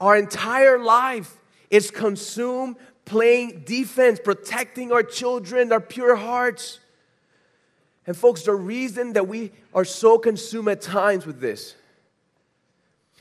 Our 0.00 0.16
entire 0.16 0.78
life 0.78 1.36
is 1.70 1.90
consumed 1.90 2.76
playing 3.04 3.64
defense, 3.66 4.20
protecting 4.22 4.92
our 4.92 5.02
children, 5.02 5.72
our 5.72 5.80
pure 5.80 6.14
hearts. 6.14 6.78
And 8.06 8.16
folks, 8.16 8.42
the 8.42 8.54
reason 8.54 9.14
that 9.14 9.28
we 9.28 9.52
are 9.74 9.84
so 9.84 10.18
consumed 10.18 10.68
at 10.68 10.82
times 10.82 11.26
with 11.26 11.40
this 11.40 11.74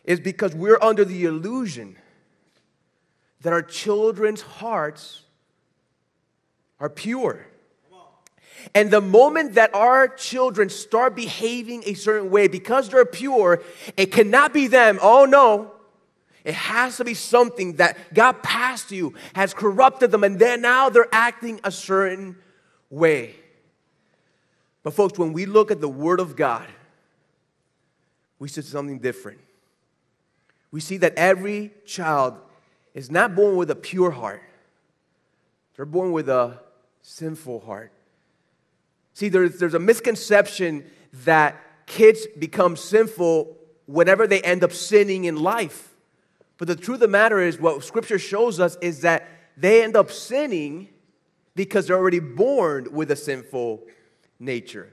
is 0.03 0.19
because 0.19 0.53
we're 0.53 0.81
under 0.81 1.05
the 1.05 1.25
illusion 1.25 1.95
that 3.41 3.53
our 3.53 3.61
children's 3.61 4.41
hearts 4.41 5.21
are 6.79 6.89
pure. 6.89 7.45
And 8.75 8.91
the 8.91 9.01
moment 9.01 9.55
that 9.55 9.73
our 9.75 10.07
children 10.07 10.69
start 10.69 11.15
behaving 11.15 11.83
a 11.85 11.93
certain 11.93 12.29
way 12.29 12.47
because 12.47 12.89
they're 12.89 13.05
pure, 13.05 13.61
it 13.97 14.07
cannot 14.11 14.53
be 14.53 14.67
them. 14.67 14.99
Oh 15.01 15.25
no. 15.25 15.71
It 16.43 16.55
has 16.55 16.97
to 16.97 17.05
be 17.05 17.13
something 17.13 17.77
that 17.77 17.97
got 18.13 18.43
past 18.43 18.91
you, 18.91 19.13
has 19.33 19.53
corrupted 19.53 20.11
them, 20.11 20.25
and 20.25 20.37
then 20.37 20.61
now 20.61 20.89
they're 20.89 21.07
acting 21.11 21.61
a 21.63 21.71
certain 21.71 22.35
way. 22.89 23.35
But, 24.83 24.93
folks, 24.93 25.17
when 25.17 25.33
we 25.33 25.45
look 25.45 25.71
at 25.71 25.79
the 25.79 25.89
Word 25.89 26.19
of 26.19 26.35
God, 26.35 26.67
we 28.37 28.49
see 28.49 28.61
something 28.61 28.99
different. 28.99 29.39
We 30.71 30.81
see 30.81 30.97
that 30.97 31.13
every 31.15 31.71
child 31.85 32.35
is 32.93 33.09
not 33.09 33.35
born 33.35 33.55
with 33.55 33.71
a 33.71 33.75
pure 33.75 34.11
heart, 34.11 34.43
they're 35.75 35.85
born 35.85 36.11
with 36.11 36.29
a 36.29 36.59
sinful 37.01 37.61
heart. 37.61 37.91
See, 39.13 39.29
there's, 39.29 39.59
there's 39.59 39.73
a 39.73 39.79
misconception 39.79 40.85
that 41.25 41.55
kids 41.85 42.25
become 42.37 42.75
sinful 42.75 43.55
whenever 43.85 44.25
they 44.25 44.41
end 44.41 44.63
up 44.63 44.71
sinning 44.71 45.25
in 45.25 45.41
life. 45.41 45.93
But 46.57 46.67
the 46.67 46.75
truth 46.75 46.95
of 46.95 47.01
the 47.01 47.07
matter 47.07 47.39
is, 47.39 47.59
what 47.59 47.83
Scripture 47.83 48.19
shows 48.19 48.59
us 48.59 48.77
is 48.81 49.01
that 49.01 49.27
they 49.55 49.83
end 49.83 49.95
up 49.95 50.11
sinning 50.11 50.89
because 51.55 51.87
they're 51.87 51.97
already 51.97 52.19
born 52.19 52.87
with 52.91 53.11
a 53.11 53.15
sinful 53.15 53.83
nature. 54.39 54.91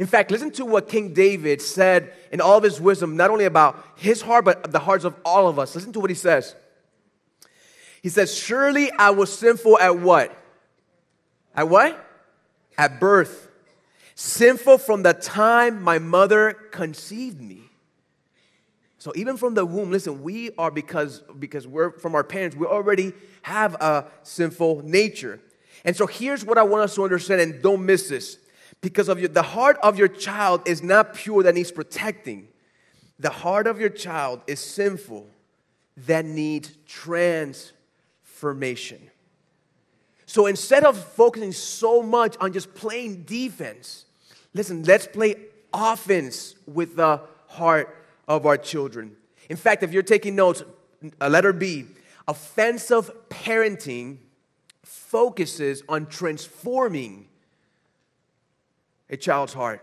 In 0.00 0.06
fact, 0.06 0.30
listen 0.30 0.50
to 0.52 0.64
what 0.64 0.88
King 0.88 1.14
David 1.14 1.62
said 1.62 2.12
in 2.32 2.40
all 2.40 2.58
of 2.58 2.64
his 2.64 2.80
wisdom, 2.80 3.16
not 3.16 3.30
only 3.30 3.44
about 3.44 3.84
his 3.96 4.20
heart, 4.20 4.44
but 4.44 4.72
the 4.72 4.80
hearts 4.80 5.04
of 5.04 5.14
all 5.24 5.48
of 5.48 5.58
us. 5.58 5.74
Listen 5.74 5.92
to 5.92 6.00
what 6.00 6.10
he 6.10 6.16
says. 6.16 6.56
He 8.02 8.08
says, 8.08 8.36
Surely 8.36 8.90
I 8.92 9.10
was 9.10 9.36
sinful 9.36 9.78
at 9.78 9.98
what? 9.98 10.36
At 11.54 11.68
what? 11.68 12.04
At 12.76 13.00
birth. 13.00 13.48
Sinful 14.14 14.78
from 14.78 15.02
the 15.02 15.12
time 15.12 15.82
my 15.82 15.98
mother 15.98 16.52
conceived 16.70 17.40
me. 17.40 17.62
So 18.98 19.12
even 19.14 19.36
from 19.36 19.54
the 19.54 19.64
womb, 19.64 19.92
listen, 19.92 20.22
we 20.22 20.50
are 20.58 20.70
because 20.70 21.22
because 21.38 21.66
we're 21.66 21.92
from 21.92 22.16
our 22.16 22.24
parents, 22.24 22.56
we 22.56 22.66
already 22.66 23.12
have 23.42 23.74
a 23.76 24.06
sinful 24.24 24.82
nature. 24.82 25.38
And 25.84 25.94
so 25.94 26.06
here's 26.06 26.44
what 26.44 26.58
I 26.58 26.64
want 26.64 26.82
us 26.82 26.96
to 26.96 27.04
understand, 27.04 27.40
and 27.40 27.62
don't 27.62 27.86
miss 27.86 28.08
this. 28.08 28.38
Because 28.86 29.08
of 29.08 29.18
your, 29.18 29.26
the 29.26 29.42
heart 29.42 29.78
of 29.82 29.98
your 29.98 30.06
child 30.06 30.62
is 30.64 30.80
not 30.80 31.12
pure 31.12 31.42
that 31.42 31.56
needs 31.56 31.72
protecting. 31.72 32.46
The 33.18 33.30
heart 33.30 33.66
of 33.66 33.80
your 33.80 33.88
child 33.88 34.42
is 34.46 34.60
sinful 34.60 35.26
that 36.06 36.24
needs 36.24 36.70
transformation. 36.86 39.10
So 40.26 40.46
instead 40.46 40.84
of 40.84 40.96
focusing 40.96 41.50
so 41.50 42.00
much 42.00 42.36
on 42.38 42.52
just 42.52 42.76
playing 42.76 43.24
defense, 43.24 44.04
listen, 44.54 44.84
let's 44.84 45.08
play 45.08 45.34
offense 45.74 46.54
with 46.64 46.94
the 46.94 47.22
heart 47.48 48.06
of 48.28 48.46
our 48.46 48.56
children. 48.56 49.16
In 49.48 49.56
fact, 49.56 49.82
if 49.82 49.92
you're 49.92 50.04
taking 50.04 50.36
notes, 50.36 50.62
a 51.20 51.28
letter 51.28 51.52
B, 51.52 51.86
offensive 52.28 53.10
parenting 53.30 54.18
focuses 54.84 55.82
on 55.88 56.06
transforming 56.06 57.26
a 59.10 59.16
child's 59.16 59.52
heart. 59.52 59.82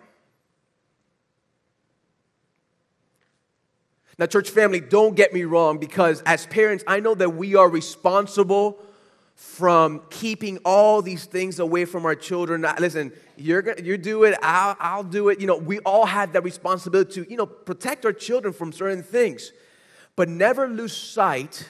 Now, 4.20 4.28
church 4.28 4.50
family, 4.52 4.80
don't 4.80 5.16
get 5.16 5.34
me 5.34 5.44
wrong, 5.44 5.80
because 5.80 6.22
as 6.26 6.46
parents, 6.46 6.84
I 6.86 7.00
know 7.00 7.16
that 7.16 7.32
we 7.32 7.56
are 7.56 7.68
responsible 7.68 8.80
from 9.36 10.02
keeping 10.10 10.60
all 10.64 11.02
these 11.02 11.26
things 11.26 11.60
away 11.60 11.86
from 11.86 12.06
our 12.06 12.16
children. 12.16 12.62
Now, 12.62 12.76
Listen, 12.80 13.12
you're 13.36 13.78
you 13.80 13.98
do 13.98 14.24
it, 14.26 14.38
I'll, 14.44 14.76
I'll 14.80 15.04
do 15.04 15.30
it. 15.30 15.40
You 15.42 15.48
know, 15.48 15.58
we 15.58 15.80
all 15.80 16.06
have 16.06 16.34
that 16.34 16.44
responsibility 16.44 17.24
to, 17.24 17.30
you 17.30 17.38
know, 17.38 17.48
protect 17.48 18.06
our 18.06 18.14
children 18.14 18.54
from 18.54 18.72
certain 18.72 19.02
things. 19.02 19.52
But 20.16 20.30
never 20.30 20.68
lose 20.68 20.96
sight 20.96 21.68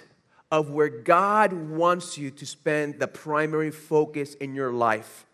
of 0.51 0.69
where 0.69 0.89
God 0.89 1.53
wants 1.53 2.17
you 2.17 2.29
to 2.31 2.45
spend 2.45 2.99
the 2.99 3.07
primary 3.07 3.71
focus 3.71 4.33
in 4.35 4.53
your 4.53 4.73
life. 4.73 5.25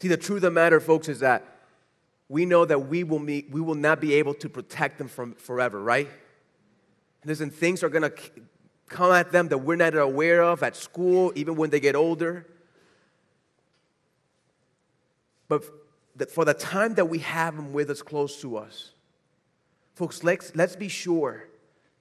See, 0.00 0.08
the 0.08 0.16
truth 0.16 0.38
of 0.38 0.42
the 0.42 0.50
matter, 0.50 0.80
folks, 0.80 1.08
is 1.08 1.20
that 1.20 1.44
we 2.28 2.46
know 2.46 2.64
that 2.64 2.78
we 2.88 3.04
will, 3.04 3.18
meet, 3.18 3.50
we 3.50 3.60
will 3.60 3.74
not 3.74 4.00
be 4.00 4.14
able 4.14 4.34
to 4.34 4.48
protect 4.48 4.98
them 4.98 5.08
from 5.08 5.34
forever, 5.34 5.82
right? 5.82 6.08
Listen, 7.24 7.50
things 7.50 7.82
are 7.82 7.88
going 7.88 8.10
to 8.10 8.14
come 8.88 9.12
at 9.12 9.30
them 9.30 9.48
that 9.48 9.58
we're 9.58 9.76
not 9.76 9.94
aware 9.96 10.42
of 10.42 10.62
at 10.62 10.76
school, 10.76 11.32
even 11.34 11.56
when 11.56 11.70
they 11.70 11.80
get 11.80 11.94
older. 11.94 12.46
But 15.48 15.64
for 16.30 16.44
the 16.44 16.54
time 16.54 16.94
that 16.94 17.06
we 17.06 17.18
have 17.18 17.56
them 17.56 17.72
with 17.72 17.90
us 17.90 18.00
close 18.00 18.40
to 18.40 18.56
us, 18.56 18.92
folks, 19.94 20.24
let's, 20.24 20.54
let's 20.54 20.76
be 20.76 20.88
sure 20.88 21.48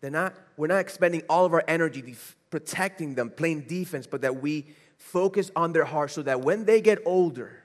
that 0.02 0.12
not, 0.12 0.36
we're 0.56 0.68
not 0.68 0.80
expending 0.80 1.24
all 1.30 1.46
of 1.46 1.54
our 1.54 1.64
energy 1.68 2.16
protecting 2.50 3.16
them, 3.16 3.30
playing 3.30 3.62
defense, 3.62 4.08
but 4.08 4.22
that 4.22 4.42
we 4.42 4.68
focus 4.98 5.52
on 5.56 5.74
their 5.74 5.86
heart 5.86 6.12
so 6.12 6.22
that 6.22 6.42
when 6.42 6.66
they 6.66 6.82
get 6.82 7.00
older, 7.06 7.64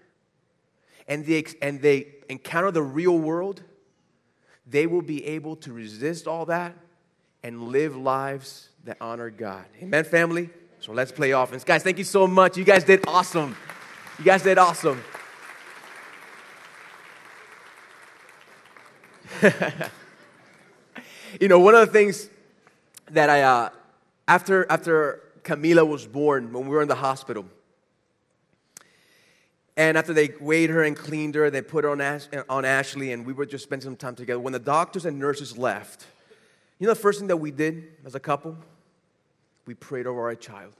and 1.07 1.25
they, 1.27 1.45
and 1.61 1.81
they 1.81 2.09
encounter 2.29 2.71
the 2.71 2.83
real 2.83 3.19
world, 3.19 3.63
they 4.67 4.87
will 4.87 5.03
be 5.03 5.25
able 5.27 5.57
to 5.57 5.73
resist 5.73 6.27
all 6.27 6.47
that 6.47 6.75
and 7.43 7.69
live 7.69 7.97
lives 7.97 8.71
that 8.85 8.97
honor 9.01 9.31
God. 9.31 9.65
Amen, 9.83 10.05
family? 10.05 10.51
So 10.81 10.93
let's 10.93 11.13
play 11.13 11.31
offense. 11.31 11.65
Guys, 11.65 11.83
thank 11.83 11.99
you 11.99 12.05
so 12.05 12.27
much. 12.27 12.57
You 12.57 12.65
guys 12.65 12.85
did 12.85 13.07
awesome. 13.07 13.57
You 14.19 14.25
guys 14.25 14.43
did 14.43 14.59
awesome. 14.59 15.03
you 21.41 21.49
know, 21.49 21.59
one 21.59 21.75
of 21.75 21.87
the 21.87 21.93
things 21.93 22.29
that 23.11 23.29
I, 23.29 23.43
uh, 23.43 23.71
after, 24.29 24.71
after 24.71 25.23
Camila 25.43 25.87
was 25.87 26.07
born, 26.07 26.53
when 26.53 26.65
we 26.65 26.71
were 26.71 26.83
in 26.83 26.89
the 26.89 26.95
hospital, 26.95 27.47
and 29.76 29.99
after 29.99 30.12
they 30.12 30.33
weighed 30.40 30.71
her 30.71 30.85
and 30.85 30.97
cleaned 30.97 31.35
her, 31.35 31.50
they 31.50 31.62
put 31.62 31.85
her 31.85 31.90
on, 31.90 32.00
Ash- 32.00 32.28
on 32.49 32.64
Ashley, 32.64 33.12
and 33.12 33.26
we 33.26 33.33
were 33.33 33.47
just 33.47 33.64
spending 33.64 33.85
some 33.85 33.97
time 33.97 34.14
together. 34.14 34.38
When 34.38 34.52
the 34.52 34.59
doctors 34.59 35.04
and 35.04 35.19
nurses 35.19 35.59
left, 35.59 36.07
you 36.78 36.87
know 36.87 36.95
the 36.95 37.00
first 37.00 37.19
thing 37.19 37.28
that 37.28 37.37
we 37.37 37.50
did 37.50 37.85
as 38.04 38.14
a 38.14 38.21
couple? 38.21 38.57
We 39.66 39.75
prayed 39.75 40.07
over 40.07 40.23
our 40.23 40.35
child. 40.35 40.75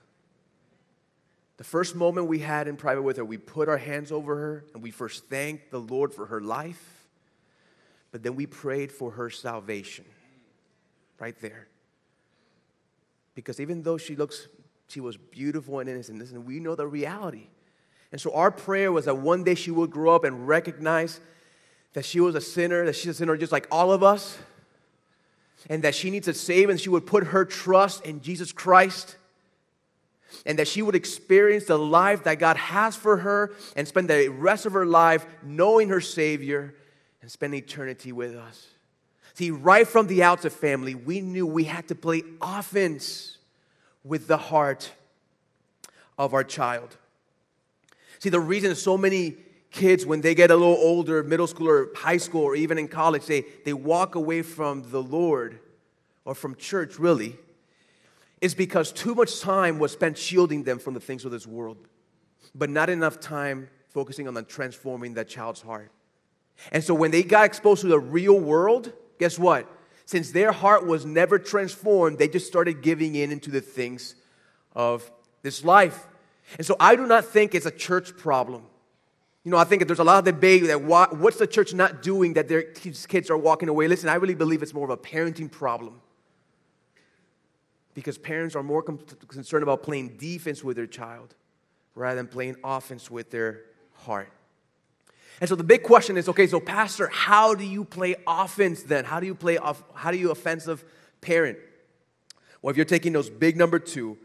The 1.57 1.63
first 1.63 1.95
moment 1.95 2.27
we 2.27 2.39
had 2.39 2.67
in 2.67 2.75
private 2.75 3.01
with 3.01 3.17
her, 3.17 3.25
we 3.25 3.37
put 3.37 3.69
our 3.69 3.77
hands 3.77 4.11
over 4.11 4.35
her 4.35 4.65
and 4.73 4.83
we 4.83 4.91
first 4.91 5.25
thanked 5.25 5.71
the 5.71 5.79
Lord 5.79 6.13
for 6.13 6.25
her 6.27 6.41
life, 6.41 7.07
but 8.11 8.23
then 8.23 8.35
we 8.35 8.45
prayed 8.45 8.91
for 8.91 9.11
her 9.11 9.29
salvation 9.29 10.05
right 11.19 11.39
there. 11.41 11.67
Because 13.35 13.59
even 13.59 13.83
though 13.83 13.97
she 13.97 14.15
looks, 14.15 14.47
she 14.87 14.99
was 14.99 15.17
beautiful 15.17 15.79
and 15.79 15.89
innocent, 15.89 16.19
listen, 16.19 16.45
we 16.45 16.59
know 16.59 16.75
the 16.75 16.87
reality. 16.87 17.47
And 18.11 18.21
so 18.21 18.33
our 18.33 18.51
prayer 18.51 18.91
was 18.91 19.05
that 19.05 19.17
one 19.17 19.43
day 19.43 19.55
she 19.55 19.71
would 19.71 19.91
grow 19.91 20.15
up 20.15 20.23
and 20.23 20.47
recognize 20.47 21.19
that 21.93 22.05
she 22.05 22.19
was 22.19 22.35
a 22.35 22.41
sinner, 22.41 22.85
that 22.85 22.95
she's 22.95 23.07
a 23.07 23.13
sinner 23.13 23.37
just 23.37 23.51
like 23.51 23.67
all 23.71 23.91
of 23.91 24.03
us, 24.03 24.37
and 25.69 25.83
that 25.83 25.95
she 25.95 26.09
needs 26.09 26.27
a 26.27 26.33
Savior, 26.33 26.71
and 26.71 26.79
she 26.79 26.89
would 26.89 27.05
put 27.05 27.27
her 27.27 27.45
trust 27.45 28.05
in 28.05 28.21
Jesus 28.21 28.51
Christ 28.51 29.15
and 30.45 30.59
that 30.59 30.67
she 30.67 30.81
would 30.81 30.95
experience 30.95 31.65
the 31.65 31.77
life 31.77 32.23
that 32.23 32.39
God 32.39 32.57
has 32.57 32.95
for 32.95 33.17
her 33.17 33.53
and 33.75 33.87
spend 33.87 34.09
the 34.09 34.29
rest 34.29 34.65
of 34.65 34.73
her 34.73 34.85
life 34.85 35.25
knowing 35.43 35.89
her 35.89 36.01
Savior 36.01 36.73
and 37.21 37.31
spend 37.31 37.53
eternity 37.53 38.11
with 38.11 38.35
us. 38.35 38.67
See, 39.33 39.51
right 39.51 39.87
from 39.87 40.07
the 40.07 40.23
outset, 40.23 40.53
family, 40.53 40.95
we 40.95 41.21
knew 41.21 41.45
we 41.45 41.65
had 41.65 41.87
to 41.89 41.95
play 41.95 42.23
offense 42.41 43.37
with 44.03 44.27
the 44.27 44.37
heart 44.37 44.91
of 46.17 46.33
our 46.33 46.43
child. 46.43 46.95
See, 48.25 48.31
the 48.31 48.39
reason 48.39 48.73
so 48.73 48.97
many 48.97 49.35
kids, 49.69 50.03
when 50.03 50.21
they 50.21 50.33
get 50.33 50.49
a 50.49 50.55
little 50.55 50.79
older, 50.79 51.21
middle 51.21 51.45
school 51.45 51.69
or 51.69 51.91
high 51.95 52.17
school, 52.17 52.41
or 52.41 52.55
even 52.55 52.79
in 52.79 52.87
college, 52.87 53.27
they, 53.27 53.45
they 53.65 53.71
walk 53.71 54.15
away 54.15 54.41
from 54.41 54.89
the 54.89 54.99
Lord 54.99 55.59
or 56.23 56.33
from 56.33 56.55
church, 56.55 56.97
really, 56.97 57.35
is 58.41 58.55
because 58.55 58.91
too 58.91 59.13
much 59.13 59.41
time 59.41 59.77
was 59.77 59.91
spent 59.91 60.17
shielding 60.17 60.63
them 60.63 60.79
from 60.79 60.95
the 60.95 60.99
things 60.99 61.23
of 61.23 61.29
this 61.29 61.45
world, 61.45 61.77
but 62.55 62.67
not 62.67 62.89
enough 62.89 63.19
time 63.19 63.69
focusing 63.89 64.27
on 64.27 64.45
transforming 64.45 65.13
that 65.13 65.29
child's 65.29 65.61
heart. 65.61 65.91
And 66.71 66.83
so 66.83 66.95
when 66.95 67.11
they 67.11 67.21
got 67.21 67.45
exposed 67.45 67.81
to 67.81 67.87
the 67.87 67.99
real 67.99 68.39
world, 68.39 68.91
guess 69.19 69.37
what? 69.37 69.71
Since 70.05 70.31
their 70.31 70.51
heart 70.51 70.87
was 70.87 71.05
never 71.05 71.37
transformed, 71.37 72.17
they 72.17 72.27
just 72.27 72.47
started 72.47 72.81
giving 72.81 73.13
in 73.13 73.31
into 73.31 73.51
the 73.51 73.61
things 73.61 74.15
of 74.73 75.11
this 75.43 75.63
life. 75.63 76.07
And 76.57 76.65
so 76.65 76.75
I 76.79 76.95
do 76.95 77.05
not 77.05 77.25
think 77.25 77.55
it's 77.55 77.65
a 77.65 77.71
church 77.71 78.15
problem. 78.17 78.63
You 79.43 79.51
know, 79.51 79.57
I 79.57 79.63
think 79.63 79.85
there's 79.85 79.99
a 79.99 80.03
lot 80.03 80.19
of 80.19 80.25
debate 80.25 80.65
that 80.67 80.81
what's 80.81 81.37
the 81.37 81.47
church 81.47 81.73
not 81.73 82.01
doing 82.01 82.33
that 82.33 82.47
their 82.47 82.63
kids 82.63 83.29
are 83.29 83.37
walking 83.37 83.69
away. 83.69 83.87
Listen, 83.87 84.09
I 84.09 84.15
really 84.15 84.35
believe 84.35 84.63
it's 84.63 84.73
more 84.73 84.85
of 84.85 84.89
a 84.89 84.97
parenting 84.97 85.51
problem 85.51 86.01
because 87.93 88.17
parents 88.17 88.55
are 88.55 88.63
more 88.63 88.81
concerned 88.81 89.63
about 89.63 89.83
playing 89.83 90.17
defense 90.17 90.63
with 90.63 90.77
their 90.77 90.87
child 90.87 91.35
rather 91.93 92.15
than 92.15 92.27
playing 92.27 92.55
offense 92.63 93.09
with 93.11 93.29
their 93.29 93.61
heart. 93.93 94.31
And 95.39 95.49
so 95.49 95.55
the 95.55 95.63
big 95.63 95.83
question 95.83 96.17
is 96.17 96.29
okay, 96.29 96.47
so 96.47 96.59
pastor, 96.59 97.07
how 97.07 97.55
do 97.55 97.65
you 97.65 97.85
play 97.85 98.15
offense 98.25 98.83
then? 98.83 99.05
How 99.05 99.19
do 99.19 99.25
you 99.25 99.35
play 99.35 99.57
off 99.57 99.83
how 99.93 100.11
do 100.11 100.17
you 100.17 100.31
offensive 100.31 100.83
parent? 101.21 101.57
Well, 102.61 102.71
if 102.71 102.77
you're 102.77 102.85
taking 102.85 103.13
those 103.13 103.29
big 103.29 103.57
number 103.57 103.77
2, 103.77 104.17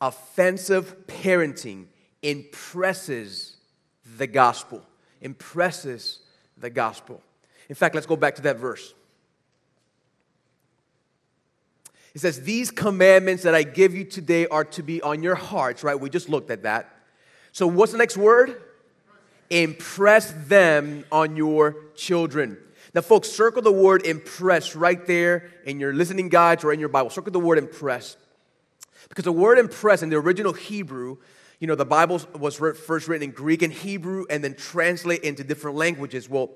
offensive 0.00 1.06
parenting 1.06 1.86
impresses 2.22 3.56
the 4.18 4.26
gospel. 4.26 4.82
Impresses 5.20 6.20
the 6.56 6.70
gospel. 6.70 7.22
In 7.68 7.74
fact, 7.74 7.94
let's 7.94 8.06
go 8.06 8.16
back 8.16 8.34
to 8.36 8.42
that 8.42 8.58
verse. 8.58 8.94
It 12.14 12.20
says, 12.20 12.42
These 12.42 12.70
commandments 12.70 13.42
that 13.42 13.54
I 13.54 13.62
give 13.62 13.94
you 13.94 14.04
today 14.04 14.46
are 14.46 14.64
to 14.64 14.82
be 14.82 15.02
on 15.02 15.22
your 15.22 15.34
hearts, 15.34 15.82
right? 15.82 15.98
We 15.98 16.10
just 16.10 16.28
looked 16.28 16.50
at 16.50 16.62
that. 16.62 16.94
So, 17.52 17.66
what's 17.66 17.92
the 17.92 17.98
next 17.98 18.16
word? 18.16 18.60
Impress 19.50 20.32
them 20.46 21.04
on 21.12 21.36
your 21.36 21.76
children. 21.94 22.58
Now, 22.94 23.00
folks, 23.00 23.28
circle 23.28 23.62
the 23.62 23.72
word 23.72 24.06
impress 24.06 24.76
right 24.76 25.04
there 25.06 25.50
in 25.64 25.80
your 25.80 25.92
listening 25.92 26.28
guides 26.28 26.64
or 26.64 26.72
in 26.72 26.78
your 26.78 26.88
Bible. 26.88 27.10
Circle 27.10 27.32
the 27.32 27.40
word 27.40 27.58
impress. 27.58 28.16
Because 29.14 29.26
the 29.26 29.32
word 29.32 29.58
impress 29.58 30.02
in 30.02 30.10
the 30.10 30.16
original 30.16 30.52
Hebrew, 30.52 31.18
you 31.60 31.68
know, 31.68 31.76
the 31.76 31.84
Bible 31.84 32.20
was 32.36 32.56
first 32.56 33.06
written 33.06 33.22
in 33.22 33.30
Greek 33.30 33.62
and 33.62 33.72
Hebrew 33.72 34.24
and 34.28 34.42
then 34.42 34.56
translated 34.56 35.24
into 35.24 35.44
different 35.44 35.76
languages. 35.76 36.28
Well, 36.28 36.50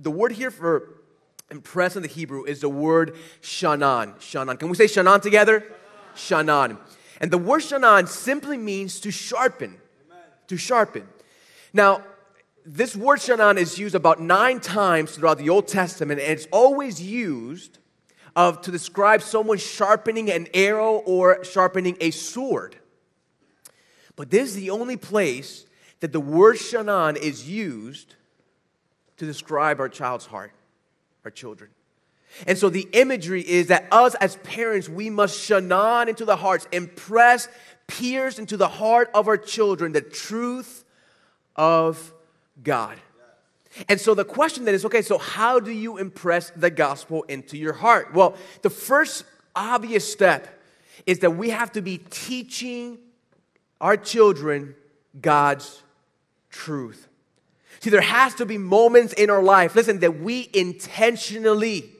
the 0.00 0.10
word 0.10 0.32
here 0.32 0.50
for 0.50 0.98
impress 1.48 1.94
in 1.94 2.02
the 2.02 2.08
Hebrew 2.08 2.42
is 2.42 2.62
the 2.62 2.68
word 2.68 3.14
shanan. 3.40 4.16
Shanan. 4.16 4.58
Can 4.58 4.68
we 4.68 4.74
say 4.74 4.86
shanan 4.86 5.22
together? 5.22 5.64
Shanan. 6.16 6.76
And 7.20 7.30
the 7.30 7.38
word 7.38 7.62
shanan 7.62 8.08
simply 8.08 8.58
means 8.58 8.98
to 8.98 9.12
sharpen. 9.12 9.78
Amen. 10.10 10.24
To 10.48 10.56
sharpen. 10.56 11.06
Now, 11.72 12.02
this 12.66 12.96
word 12.96 13.20
shanan 13.20 13.58
is 13.58 13.78
used 13.78 13.94
about 13.94 14.20
nine 14.20 14.58
times 14.58 15.14
throughout 15.14 15.38
the 15.38 15.50
Old 15.50 15.68
Testament, 15.68 16.20
and 16.20 16.32
it's 16.32 16.48
always 16.50 17.00
used 17.00 17.78
of, 18.34 18.60
to 18.62 18.70
describe 18.70 19.22
someone 19.22 19.58
sharpening 19.58 20.30
an 20.30 20.48
arrow 20.54 20.96
or 20.96 21.44
sharpening 21.44 21.96
a 22.00 22.10
sword. 22.10 22.76
But 24.16 24.30
this 24.30 24.50
is 24.50 24.56
the 24.56 24.70
only 24.70 24.96
place 24.96 25.66
that 26.00 26.12
the 26.12 26.20
word 26.20 26.56
shanan 26.56 27.16
is 27.16 27.48
used 27.48 28.14
to 29.16 29.26
describe 29.26 29.80
our 29.80 29.88
child's 29.88 30.26
heart 30.26 30.52
our 31.24 31.30
children. 31.30 31.70
And 32.46 32.56
so 32.56 32.70
the 32.70 32.88
imagery 32.92 33.42
is 33.42 33.68
that 33.68 33.86
us 33.92 34.14
as 34.16 34.36
parents, 34.36 34.88
we 34.88 35.10
must 35.10 35.48
shanan 35.48 36.08
into 36.08 36.24
the 36.24 36.36
hearts, 36.36 36.66
impress, 36.72 37.48
pierce 37.86 38.38
into 38.38 38.56
the 38.56 38.68
heart 38.68 39.10
of 39.14 39.28
our 39.28 39.36
children 39.36 39.92
the 39.92 40.00
truth 40.00 40.84
of 41.54 42.12
God. 42.62 42.98
And 43.88 44.00
so 44.00 44.14
the 44.14 44.24
question 44.24 44.64
then 44.64 44.74
is 44.74 44.84
okay, 44.84 45.02
so 45.02 45.18
how 45.18 45.60
do 45.60 45.70
you 45.70 45.98
impress 45.98 46.50
the 46.50 46.70
gospel 46.70 47.22
into 47.24 47.56
your 47.56 47.72
heart? 47.72 48.12
Well, 48.12 48.36
the 48.62 48.70
first 48.70 49.24
obvious 49.54 50.10
step 50.10 50.60
is 51.06 51.20
that 51.20 51.32
we 51.32 51.50
have 51.50 51.72
to 51.72 51.82
be 51.82 51.98
teaching 51.98 52.98
our 53.80 53.96
children 53.96 54.74
God's 55.20 55.82
truth. 56.50 57.08
See, 57.80 57.90
there 57.90 58.00
has 58.00 58.34
to 58.36 58.46
be 58.46 58.58
moments 58.58 59.12
in 59.14 59.28
our 59.28 59.42
life, 59.42 59.74
listen, 59.74 59.98
that 60.00 60.20
we 60.20 60.48
intentionally, 60.52 61.90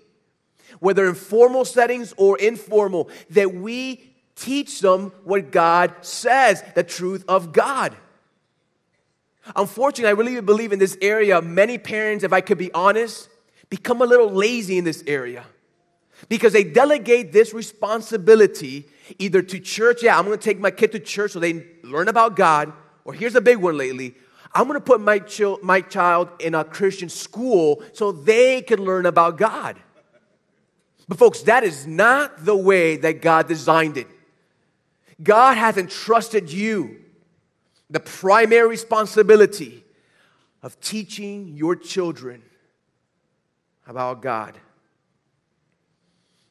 whether 0.78 1.08
in 1.08 1.14
formal 1.14 1.64
settings 1.64 2.14
or 2.16 2.38
informal, 2.38 3.08
that 3.30 3.54
we 3.54 4.12
teach 4.36 4.80
them 4.80 5.12
what 5.24 5.50
God 5.50 5.92
says, 6.02 6.62
the 6.74 6.84
truth 6.84 7.24
of 7.26 7.52
God. 7.52 7.96
Unfortunately, 9.56 10.08
I 10.08 10.12
really 10.12 10.40
believe 10.40 10.72
in 10.72 10.78
this 10.78 10.96
area, 11.00 11.42
many 11.42 11.78
parents, 11.78 12.24
if 12.24 12.32
I 12.32 12.40
could 12.40 12.58
be 12.58 12.72
honest, 12.72 13.28
become 13.68 14.00
a 14.02 14.06
little 14.06 14.30
lazy 14.30 14.78
in 14.78 14.84
this 14.84 15.02
area 15.06 15.44
because 16.28 16.52
they 16.52 16.64
delegate 16.64 17.32
this 17.32 17.52
responsibility 17.52 18.86
either 19.18 19.42
to 19.42 19.58
church. 19.58 20.02
Yeah, 20.02 20.18
I'm 20.18 20.24
going 20.24 20.38
to 20.38 20.42
take 20.42 20.60
my 20.60 20.70
kid 20.70 20.92
to 20.92 21.00
church 21.00 21.32
so 21.32 21.40
they 21.40 21.66
learn 21.82 22.08
about 22.08 22.36
God. 22.36 22.72
Or 23.04 23.12
here's 23.12 23.34
a 23.34 23.40
big 23.40 23.58
one 23.58 23.76
lately 23.76 24.14
I'm 24.54 24.68
going 24.68 24.78
to 24.78 24.84
put 24.84 25.00
my, 25.00 25.20
my 25.62 25.80
child 25.80 26.28
in 26.38 26.54
a 26.54 26.64
Christian 26.64 27.08
school 27.08 27.82
so 27.94 28.12
they 28.12 28.62
can 28.62 28.84
learn 28.84 29.06
about 29.06 29.38
God. 29.38 29.78
But, 31.08 31.18
folks, 31.18 31.42
that 31.42 31.64
is 31.64 31.86
not 31.86 32.44
the 32.44 32.56
way 32.56 32.96
that 32.96 33.22
God 33.22 33.48
designed 33.48 33.96
it. 33.96 34.06
God 35.22 35.56
has 35.56 35.76
entrusted 35.76 36.52
you 36.52 37.01
the 37.92 38.00
primary 38.00 38.68
responsibility 38.68 39.84
of 40.62 40.80
teaching 40.80 41.54
your 41.54 41.76
children 41.76 42.42
about 43.86 44.22
God. 44.22 44.56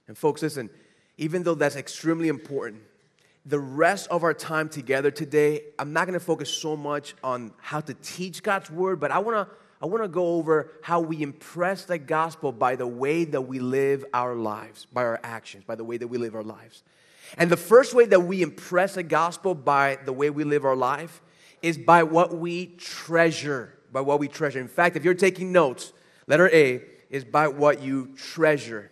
And, 0.07 0.15
folks, 0.15 0.43
listen, 0.43 0.69
even 1.17 1.41
though 1.41 1.55
that's 1.55 1.75
extremely 1.75 2.27
important, 2.27 2.83
the 3.43 3.59
rest 3.59 4.07
of 4.11 4.23
our 4.23 4.35
time 4.35 4.69
together 4.69 5.09
today, 5.09 5.63
I'm 5.79 5.93
not 5.93 6.05
going 6.05 6.19
to 6.19 6.23
focus 6.23 6.53
so 6.53 6.77
much 6.77 7.15
on 7.23 7.53
how 7.59 7.79
to 7.81 7.95
teach 7.95 8.43
God's 8.43 8.69
word, 8.69 8.99
but 8.99 9.09
I 9.09 9.17
want 9.19 9.49
to 9.49 9.55
I 9.83 9.87
want 9.87 10.03
to 10.03 10.09
go 10.09 10.35
over 10.35 10.69
how 10.83 10.99
we 10.99 11.23
impress 11.23 11.85
the 11.85 11.97
gospel 11.97 12.51
by 12.51 12.75
the 12.75 12.85
way 12.85 13.23
that 13.23 13.41
we 13.41 13.57
live 13.57 14.05
our 14.13 14.35
lives, 14.35 14.85
by 14.93 15.01
our 15.01 15.19
actions, 15.23 15.63
by 15.63 15.73
the 15.73 15.83
way 15.83 15.97
that 15.97 16.07
we 16.07 16.19
live 16.19 16.35
our 16.35 16.43
lives. 16.43 16.83
And 17.35 17.49
the 17.49 17.57
first 17.57 17.95
way 17.95 18.05
that 18.05 18.19
we 18.19 18.43
impress 18.43 18.93
the 18.93 19.01
gospel 19.01 19.55
by 19.55 19.97
the 20.05 20.13
way 20.13 20.29
we 20.29 20.43
live 20.43 20.65
our 20.65 20.75
life 20.75 21.23
is 21.61 21.77
by 21.77 22.03
what 22.03 22.35
we 22.37 22.67
treasure. 22.77 23.77
By 23.91 24.01
what 24.01 24.19
we 24.19 24.27
treasure. 24.27 24.59
In 24.59 24.67
fact, 24.67 24.95
if 24.95 25.03
you're 25.03 25.13
taking 25.13 25.51
notes, 25.51 25.93
letter 26.27 26.49
A 26.53 26.81
is 27.09 27.23
by 27.25 27.47
what 27.47 27.81
you 27.81 28.13
treasure. 28.15 28.89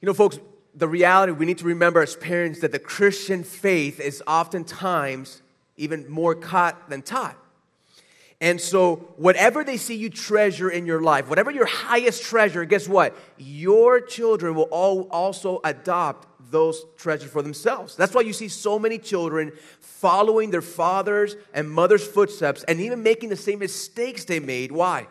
You 0.00 0.06
know, 0.06 0.14
folks, 0.14 0.38
the 0.74 0.88
reality 0.88 1.32
we 1.32 1.46
need 1.46 1.58
to 1.58 1.64
remember 1.64 2.02
as 2.02 2.16
parents 2.16 2.60
that 2.60 2.72
the 2.72 2.78
Christian 2.78 3.44
faith 3.44 4.00
is 4.00 4.22
oftentimes 4.26 5.42
even 5.76 6.08
more 6.10 6.34
caught 6.34 6.90
than 6.90 7.02
taught. 7.02 7.36
And 8.40 8.60
so, 8.60 8.96
whatever 9.16 9.64
they 9.64 9.76
see 9.76 9.94
you 9.94 10.10
treasure 10.10 10.68
in 10.68 10.86
your 10.86 11.00
life, 11.00 11.28
whatever 11.28 11.50
your 11.50 11.66
highest 11.66 12.22
treasure, 12.24 12.64
guess 12.64 12.88
what? 12.88 13.16
Your 13.38 14.00
children 14.00 14.54
will 14.54 14.68
all 14.70 15.08
also 15.10 15.60
adopt 15.64 16.28
those 16.54 16.86
treasures 16.96 17.30
for 17.30 17.42
themselves. 17.42 17.96
That's 17.96 18.14
why 18.14 18.20
you 18.22 18.32
see 18.32 18.48
so 18.48 18.78
many 18.78 18.96
children 18.96 19.52
following 19.80 20.52
their 20.52 20.62
fathers 20.62 21.34
and 21.52 21.68
mothers' 21.68 22.06
footsteps 22.06 22.62
and 22.62 22.80
even 22.80 23.02
making 23.02 23.28
the 23.28 23.36
same 23.36 23.58
mistakes 23.58 24.24
they 24.24 24.38
made. 24.38 24.70
Why? 24.70 25.08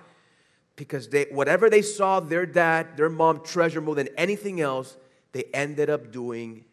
Because 0.77 1.10
they, 1.10 1.25
whatever 1.25 1.69
they 1.69 1.82
saw 1.82 2.21
their 2.21 2.45
dad, 2.45 2.95
their 2.95 3.10
mom 3.10 3.41
treasure 3.41 3.82
more 3.82 3.93
than 3.93 4.08
anything 4.17 4.62
else, 4.62 4.95
they 5.34 5.43
ended 5.53 5.89
up 5.89 6.12
doing 6.13 6.63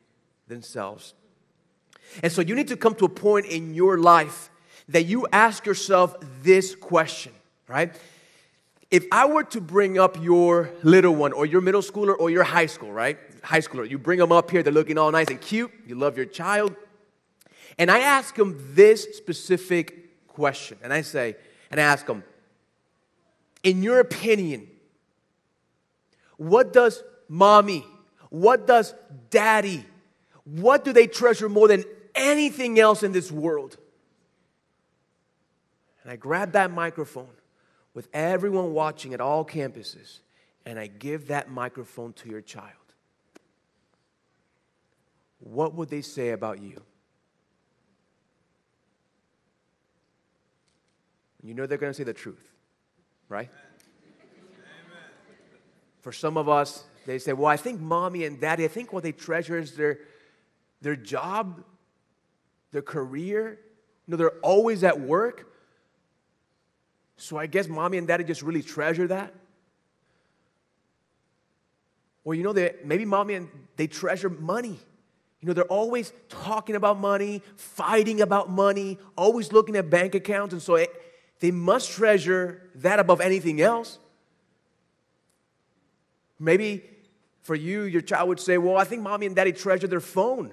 themselves. 0.46 1.14
And 2.22 2.30
so 2.30 2.40
you 2.40 2.54
need 2.54 2.68
to 2.68 2.76
come 2.76 2.94
to 2.96 3.06
a 3.06 3.09
point 3.09 3.46
in 3.46 3.74
your 3.74 3.98
life 3.98 4.50
that 4.88 5.02
you 5.02 5.26
ask 5.33 5.66
yourself 5.66 6.16
this 6.42 6.76
question, 6.76 7.33
right? 7.66 7.94
If 8.90 9.04
I 9.11 9.26
were 9.26 9.44
to 9.44 9.61
bring 9.61 9.98
up 9.98 10.22
your 10.22 10.70
little 10.83 11.14
one 11.14 11.33
or 11.33 11.46
your 11.46 11.61
middle 11.61 11.83
schooler 11.83 12.14
or 12.18 12.30
your 12.30 12.44
high 12.44 12.66
school, 12.66 12.92
right? 12.92 13.18
High 13.42 13.61
schooler, 13.61 13.88
you 13.88 13.98
bring 13.98 14.18
them 14.18 14.33
up 14.33 14.50
here, 14.50 14.62
they're 14.62 14.72
looking 14.72 14.98
all 14.98 15.11
nice 15.11 15.29
and 15.29 15.40
cute, 15.40 15.70
you 15.87 15.94
love 15.94 16.16
your 16.16 16.26
child. 16.26 16.74
And 17.79 17.90
I 17.90 18.00
ask 18.00 18.35
them 18.35 18.59
this 18.74 19.16
specific 19.16 20.29
question. 20.29 20.79
And 20.83 20.92
I 20.92 21.03
say, 21.03 21.37
and 21.70 21.81
I 21.81 21.85
ask 21.85 22.07
them, 22.07 22.24
in 23.62 23.83
your 23.83 24.00
opinion, 24.00 24.68
what 26.37 26.72
does 26.72 27.03
mommy, 27.29 27.87
what 28.31 28.66
does 28.66 28.94
daddy, 29.31 29.85
what 30.44 30.85
do 30.85 30.92
they 30.92 31.07
treasure 31.07 31.48
more 31.48 31.68
than 31.68 31.85
anything 32.14 32.81
else 32.81 33.03
in 33.03 33.12
this 33.12 33.31
world? 33.31 33.76
And 36.03 36.11
I 36.11 36.16
grab 36.16 36.53
that 36.53 36.70
microphone 36.70 37.29
with 37.92 38.09
everyone 38.12 38.72
watching 38.72 39.14
at 39.14 39.20
all 39.20 39.44
campuses, 39.44 40.20
and 40.64 40.79
I 40.79 40.87
give 40.87 41.29
that 41.29 41.50
microphone 41.50 42.12
to 42.14 42.29
your 42.29 42.40
child. 42.40 42.79
What 45.40 45.74
would 45.74 45.88
they 45.88 46.03
say 46.03 46.31
about 46.31 46.62
you? 46.62 46.81
You 51.42 51.55
know 51.55 51.66
they're 51.66 51.79
going 51.79 51.90
to 51.90 51.96
say 51.96 52.05
the 52.05 52.12
truth, 52.12 52.46
right? 53.29 53.48
Amen. 53.48 53.81
For 56.03 56.12
some 56.12 56.37
of 56.37 56.48
us, 56.48 56.85
they 57.07 57.18
say, 57.18 57.33
Well, 57.33 57.46
I 57.46 57.57
think 57.57 57.81
mommy 57.81 58.24
and 58.24 58.38
daddy, 58.40 58.64
I 58.64 58.68
think 58.68 58.92
what 58.92 59.03
they 59.03 59.12
treasure 59.12 59.59
is 59.59 59.74
their, 59.74 60.00
their 60.83 60.96
job, 60.96 61.64
their 62.72 62.83
career. 62.83 63.59
You 64.07 64.12
know, 64.12 64.16
they're 64.16 64.38
always 64.42 64.85
at 64.85 65.00
work. 65.00 65.46
So 67.16 67.37
I 67.37 67.46
guess 67.46 67.68
mommy 67.68 67.98
and 67.98 68.07
daddy 68.07 68.24
just 68.24 68.42
really 68.42 68.62
treasure 68.62 69.07
that. 69.09 69.35
Or 72.24 72.35
you 72.35 72.42
know, 72.42 72.53
they, 72.53 72.74
maybe 72.85 73.07
mommy 73.07 73.35
and 73.35 73.48
they 73.76 73.87
treasure 73.87 74.29
money. 74.29 74.79
You 75.40 75.48
know, 75.48 75.53
they're 75.55 75.64
always 75.64 76.12
talking 76.29 76.76
about 76.76 76.98
money, 76.98 77.42
fighting 77.57 78.20
about 78.20 78.50
money, 78.50 78.98
always 79.16 79.53
looking 79.53 79.76
at 79.76 79.88
bank 79.88 80.14
accounts, 80.14 80.53
and 80.53 80.62
so 80.62 80.74
it, 80.74 80.90
they 81.40 81.50
must 81.50 81.90
treasure 81.90 82.70
that 82.76 82.98
above 82.98 83.20
anything 83.20 83.61
else. 83.61 83.98
Maybe 86.38 86.85
for 87.42 87.55
you, 87.55 87.83
your 87.83 88.03
child 88.03 88.29
would 88.29 88.40
say, 88.40 88.59
Well, 88.59 88.76
I 88.76 88.85
think 88.85 89.03
mommy 89.03 89.26
and 89.26 89.35
daddy 89.35 89.53
treasure 89.53 89.87
their 89.87 90.00
phone 90.00 90.53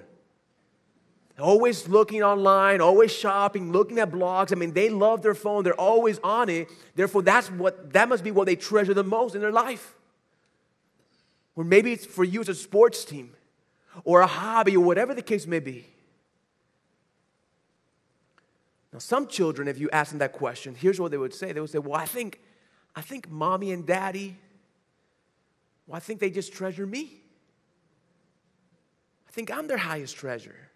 always 1.40 1.88
looking 1.88 2.22
online, 2.22 2.80
always 2.80 3.12
shopping, 3.12 3.72
looking 3.72 3.98
at 3.98 4.10
blogs. 4.10 4.52
I 4.52 4.56
mean, 4.56 4.72
they 4.72 4.90
love 4.90 5.22
their 5.22 5.34
phone, 5.34 5.64
they're 5.64 5.80
always 5.80 6.18
on 6.20 6.48
it. 6.48 6.68
Therefore, 6.94 7.22
that's 7.22 7.50
what 7.50 7.92
that 7.92 8.08
must 8.08 8.24
be 8.24 8.30
what 8.30 8.46
they 8.46 8.56
treasure 8.56 8.94
the 8.94 9.04
most 9.04 9.34
in 9.34 9.40
their 9.40 9.52
life. 9.52 9.94
Or 11.54 11.64
maybe 11.64 11.92
it's 11.92 12.06
for 12.06 12.24
you 12.24 12.40
as 12.40 12.48
a 12.48 12.54
sports 12.54 13.04
team 13.04 13.34
or 14.04 14.20
a 14.20 14.26
hobby 14.26 14.76
or 14.76 14.84
whatever 14.84 15.14
the 15.14 15.22
case 15.22 15.46
may 15.46 15.60
be. 15.60 15.86
Now, 18.92 18.98
some 18.98 19.26
children, 19.26 19.68
if 19.68 19.78
you 19.78 19.90
ask 19.90 20.10
them 20.10 20.18
that 20.20 20.32
question, 20.32 20.74
here's 20.74 21.00
what 21.00 21.10
they 21.10 21.18
would 21.18 21.34
say. 21.34 21.52
They 21.52 21.60
would 21.60 21.70
say, 21.70 21.78
Well, 21.78 22.00
I 22.00 22.06
think, 22.06 22.40
I 22.96 23.00
think 23.00 23.30
mommy 23.30 23.72
and 23.72 23.86
daddy, 23.86 24.36
well, 25.86 25.96
I 25.96 26.00
think 26.00 26.20
they 26.20 26.30
just 26.30 26.52
treasure 26.52 26.86
me. 26.86 27.20
I 29.28 29.30
think 29.30 29.50
I'm 29.50 29.66
their 29.66 29.78
highest 29.78 30.16
treasure. 30.16 30.68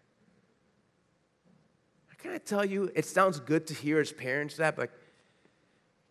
Can 2.22 2.30
I 2.30 2.38
tell 2.38 2.64
you, 2.64 2.88
it 2.94 3.04
sounds 3.04 3.40
good 3.40 3.66
to 3.66 3.74
hear 3.74 3.98
as 3.98 4.12
parents 4.12 4.56
that, 4.56 4.76
but 4.76 4.90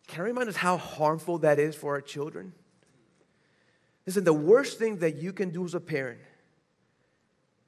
can 0.07 0.21
I 0.21 0.25
remind 0.25 0.49
us 0.49 0.57
how 0.57 0.75
harmful 0.75 1.37
that 1.39 1.57
is 1.57 1.73
for 1.73 1.93
our 1.93 2.01
children? 2.01 2.51
Listen, 4.05 4.25
the 4.25 4.33
worst 4.33 4.77
thing 4.77 4.97
that 4.97 5.15
you 5.15 5.31
can 5.31 5.51
do 5.51 5.63
as 5.63 5.73
a 5.73 5.79
parent 5.79 6.19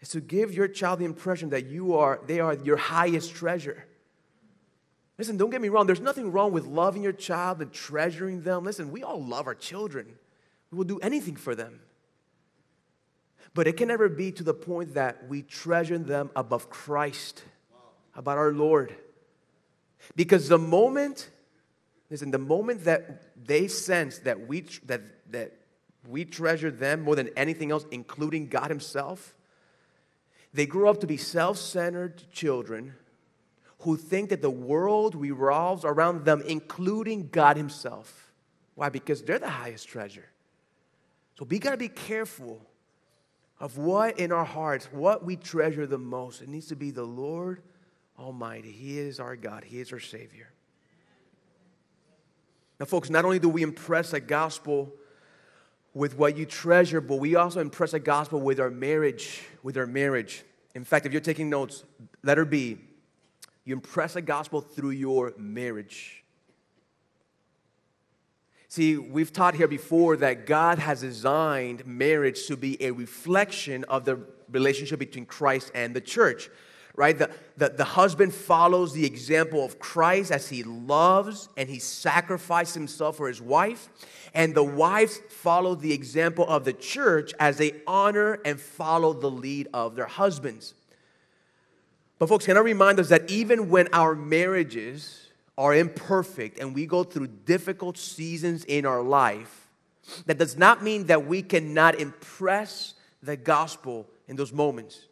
is 0.04 0.10
to 0.10 0.20
give 0.20 0.54
your 0.54 0.68
child 0.68 1.00
the 1.00 1.06
impression 1.06 1.52
that 1.52 1.68
you 1.68 1.96
are, 1.96 2.20
they 2.28 2.42
are 2.42 2.56
your 2.56 2.76
highest 2.76 3.34
treasure. 3.34 3.86
Listen, 5.18 5.38
don't 5.38 5.50
get 5.50 5.62
me 5.62 5.70
wrong, 5.70 5.88
there's 5.88 6.02
nothing 6.02 6.34
wrong 6.34 6.52
with 6.52 6.66
loving 6.66 7.02
your 7.02 7.14
child 7.14 7.62
and 7.62 7.72
treasuring 7.72 8.42
them. 8.42 8.66
Listen, 8.66 8.92
we 8.92 9.02
all 9.02 9.24
love 9.24 9.48
our 9.48 9.56
children, 9.56 10.06
we 10.72 10.78
will 10.78 10.84
do 10.84 11.00
anything 11.00 11.38
for 11.38 11.56
them. 11.56 11.80
But 13.54 13.66
it 13.68 13.78
can 13.78 13.88
never 13.88 14.10
be 14.10 14.34
to 14.34 14.44
the 14.44 14.54
point 14.54 14.96
that 14.96 15.30
we 15.30 15.42
treasure 15.42 15.98
them 15.98 16.32
above 16.36 16.70
Christ 16.70 17.44
about 18.14 18.38
our 18.38 18.52
Lord. 18.52 18.94
Because 20.18 20.50
the 20.50 20.58
moment, 20.58 21.30
listen, 22.10 22.32
the 22.32 22.40
moment 22.40 22.84
that 22.86 23.46
they 23.46 23.70
sense 23.70 24.20
that 24.20 24.48
we, 24.48 24.66
that, 24.86 25.02
that 25.32 25.54
we 26.10 26.26
treasure 26.26 26.72
them 26.72 27.04
more 27.04 27.16
than 27.16 27.30
anything 27.38 27.72
else, 27.72 27.86
including 27.92 28.48
God 28.48 28.70
Himself, 28.70 29.34
they 30.54 30.66
grow 30.66 30.90
up 30.90 31.00
to 31.02 31.08
be 31.08 31.18
self 31.18 31.58
centered 31.58 32.24
children 32.32 32.94
who 33.80 33.98
think 33.98 34.30
that 34.30 34.42
the 34.42 34.50
world 34.50 35.16
revolves 35.16 35.84
around 35.84 36.24
them, 36.26 36.42
including 36.48 37.28
God 37.30 37.58
Himself. 37.58 38.32
Why? 38.76 38.90
Because 38.90 39.24
they're 39.24 39.40
the 39.40 39.50
highest 39.50 39.88
treasure. 39.88 40.30
So 41.38 41.46
we 41.46 41.60
got 41.60 41.72
to 41.72 41.78
be 41.78 41.90
careful 41.90 42.62
of 43.60 43.78
what 43.78 44.20
in 44.20 44.32
our 44.32 44.46
hearts, 44.46 44.86
what 44.92 45.26
we 45.26 45.36
treasure 45.36 45.88
the 45.88 45.98
most. 45.98 46.42
It 46.42 46.50
needs 46.50 46.68
to 46.68 46.76
be 46.76 46.92
the 46.92 47.04
Lord 47.04 47.62
Almighty. 48.18 48.72
He 48.72 49.00
is 49.00 49.20
our 49.20 49.36
God, 49.36 49.64
He 49.64 49.80
is 49.80 49.92
our 49.92 50.00
Savior. 50.00 50.50
Now, 52.80 52.86
folks, 52.86 53.10
not 53.10 53.26
only 53.26 53.40
do 53.40 53.50
we 53.50 53.64
impress 53.64 54.12
the 54.12 54.20
gospel 54.20 54.94
with 55.94 56.18
what 56.18 56.38
you 56.38 56.46
treasure, 56.46 57.02
but 57.02 57.18
we 57.18 57.36
also 57.36 57.60
impress 57.60 57.92
the 57.92 58.00
gospel 58.00 58.42
with 58.42 58.60
our 58.60 58.70
marriage, 58.72 59.42
with 59.62 59.78
our 59.78 59.86
marriage. 59.86 60.44
In 60.74 60.84
fact, 60.84 61.06
if 61.06 61.12
you're 61.12 61.22
taking 61.22 61.50
notes, 61.50 61.84
letter 62.24 62.46
B, 62.46 62.80
you 63.66 63.74
impress 63.74 64.14
the 64.14 64.22
gospel 64.22 64.60
through 64.62 64.92
your 64.92 65.34
marriage. 65.38 66.24
See, 68.68 68.98
we've 68.98 69.32
taught 69.32 69.54
here 69.54 69.68
before 69.68 70.18
that 70.18 70.48
God 70.48 70.80
has 70.80 71.02
designed 71.02 71.86
marriage 71.86 72.48
to 72.48 72.58
be 72.58 72.82
a 72.84 72.90
reflection 72.90 73.84
of 73.84 74.04
the 74.04 74.20
relationship 74.50 74.98
between 74.98 75.28
Christ 75.28 75.72
and 75.76 75.96
the 75.96 76.02
church 76.02 76.50
right? 76.96 77.18
The, 77.18 77.30
the, 77.58 77.70
the 77.70 77.84
husband 77.84 78.34
follows 78.34 78.94
the 78.94 79.06
example 79.06 79.66
of 79.66 79.80
Christ 79.80 80.32
as 80.32 80.50
he 80.50 80.64
loves 80.64 81.50
and 81.58 81.68
he 81.68 81.80
sacrificed 81.80 82.76
himself 82.76 83.18
for 83.18 83.28
his 83.28 83.42
wife. 83.42 83.90
And 84.34 84.54
the 84.54 84.64
wives 84.64 85.20
follow 85.30 85.76
the 85.76 85.94
example 85.94 86.48
of 86.48 86.66
the 86.66 86.74
church 86.74 87.34
as 87.40 87.58
they 87.58 87.82
honor 87.88 88.40
and 88.46 88.60
follow 88.60 89.14
the 89.14 89.30
lead 89.30 89.70
of 89.74 89.96
their 89.96 90.06
husbands. 90.06 90.76
But, 92.20 92.30
folks, 92.30 92.46
can 92.46 92.58
I 92.58 92.62
remind 92.62 93.00
us 93.00 93.10
that 93.10 93.30
even 93.30 93.70
when 93.70 93.90
our 93.92 94.16
marriages 94.16 95.28
are 95.58 95.76
imperfect 95.76 96.60
and 96.60 96.74
we 96.74 96.86
go 96.86 97.04
through 97.04 97.28
difficult 97.28 97.98
seasons 97.98 98.64
in 98.66 98.86
our 98.86 99.02
life, 99.02 99.68
that 100.26 100.38
does 100.38 100.58
not 100.58 100.84
mean 100.84 101.08
that 101.08 101.26
we 101.26 101.42
cannot 101.42 101.96
impress 101.96 102.94
the 103.22 103.38
gospel 103.38 104.08
in 104.28 104.36
those 104.36 104.52
moments. 104.52 105.08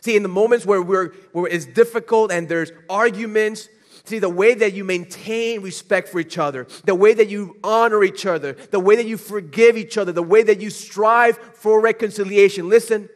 See, 0.00 0.16
in 0.16 0.22
the 0.22 0.28
moments 0.28 0.64
where, 0.64 0.82
we're, 0.82 1.12
where 1.32 1.50
it's 1.50 1.66
difficult 1.66 2.30
and 2.30 2.48
there's 2.48 2.72
arguments, 2.88 3.68
see, 4.04 4.18
the 4.18 4.28
way 4.28 4.54
that 4.54 4.72
you 4.72 4.84
maintain 4.84 5.60
respect 5.60 6.08
for 6.08 6.20
each 6.20 6.38
other, 6.38 6.66
the 6.84 6.94
way 6.94 7.14
that 7.14 7.28
you 7.28 7.56
honor 7.64 8.04
each 8.04 8.26
other, 8.26 8.52
the 8.52 8.80
way 8.80 8.96
that 8.96 9.06
you 9.06 9.16
forgive 9.16 9.76
each 9.76 9.98
other, 9.98 10.12
the 10.12 10.22
way 10.22 10.42
that 10.42 10.60
you 10.60 10.70
strive 10.70 11.36
for 11.36 11.80
reconciliation. 11.80 12.68
Listen, 12.68 13.08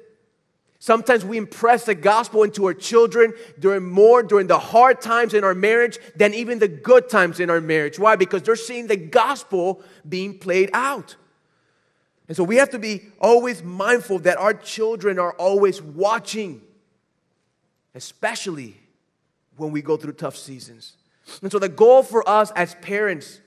Sometimes 0.83 1.25
we 1.25 1.37
impress 1.37 1.85
the 1.85 1.95
gospel 1.95 2.43
into 2.43 2.65
our 2.65 2.75
children 2.75 3.35
during 3.57 3.89
more 3.89 4.21
during 4.21 4.49
the 4.49 4.59
hard 4.59 5.01
times 5.01 5.33
in 5.33 5.45
our 5.45 5.55
marriage 5.55 5.97
than 6.17 6.35
even 6.35 6.59
the 6.59 6.67
good 6.67 7.09
times 7.09 7.39
in 7.39 7.51
our 7.51 7.61
marriage. 7.61 8.01
Why? 8.01 8.17
Because 8.17 8.43
they're 8.43 8.57
seeing 8.57 8.89
the 8.89 8.97
gospel 8.97 9.81
being 10.09 10.41
played 10.41 10.71
out. 10.73 11.15
And 12.27 12.37
so 12.37 12.43
we 12.43 12.57
have 12.57 12.71
to 12.71 12.81
be 12.81 13.03
always 13.21 13.63
mindful 13.63 14.19
that 14.21 14.39
our 14.39 14.55
children 14.55 15.21
are 15.21 15.35
always 15.35 15.81
watching, 15.81 16.63
especially 17.95 18.77
when 19.57 19.73
we 19.73 19.83
go 19.83 19.97
through 19.97 20.13
tough 20.15 20.37
seasons. 20.37 20.95
And 21.43 21.53
so 21.53 21.59
the 21.59 21.69
goal 21.69 22.03
for 22.03 22.29
us 22.29 22.51
as 22.53 22.75
parents 22.77 23.41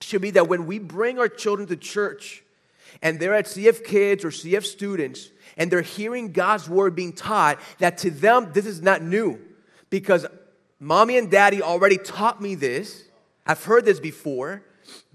should 0.00 0.20
be 0.20 0.30
that 0.32 0.48
when 0.48 0.66
we 0.66 0.78
bring 0.78 1.18
our 1.18 1.28
children 1.28 1.66
to 1.68 1.76
church 1.76 2.42
and 3.02 3.18
they're 3.18 3.34
at 3.34 3.46
CF 3.46 3.84
Kids 3.84 4.24
or 4.24 4.30
CF 4.30 4.64
students, 4.64 5.30
and 5.56 5.70
they're 5.70 5.82
hearing 5.82 6.32
God's 6.32 6.68
word 6.68 6.94
being 6.94 7.12
taught, 7.12 7.58
that 7.78 7.98
to 7.98 8.10
them 8.10 8.52
this 8.52 8.66
is 8.66 8.82
not 8.82 9.02
new 9.02 9.40
because 9.90 10.26
mommy 10.80 11.16
and 11.16 11.30
daddy 11.30 11.62
already 11.62 11.98
taught 11.98 12.40
me 12.40 12.54
this. 12.54 13.04
I've 13.46 13.62
heard 13.64 13.84
this 13.84 14.00
before, 14.00 14.62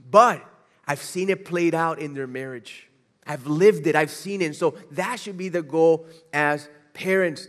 but 0.09 0.43
I've 0.87 1.01
seen 1.01 1.29
it 1.29 1.45
played 1.45 1.75
out 1.75 1.99
in 1.99 2.13
their 2.13 2.27
marriage. 2.27 2.87
I've 3.25 3.47
lived 3.47 3.85
it, 3.87 3.95
I've 3.95 4.11
seen 4.11 4.41
it. 4.41 4.45
And 4.45 4.55
so 4.55 4.75
that 4.91 5.19
should 5.19 5.37
be 5.37 5.49
the 5.49 5.61
goal 5.61 6.05
as 6.33 6.67
parents. 6.93 7.47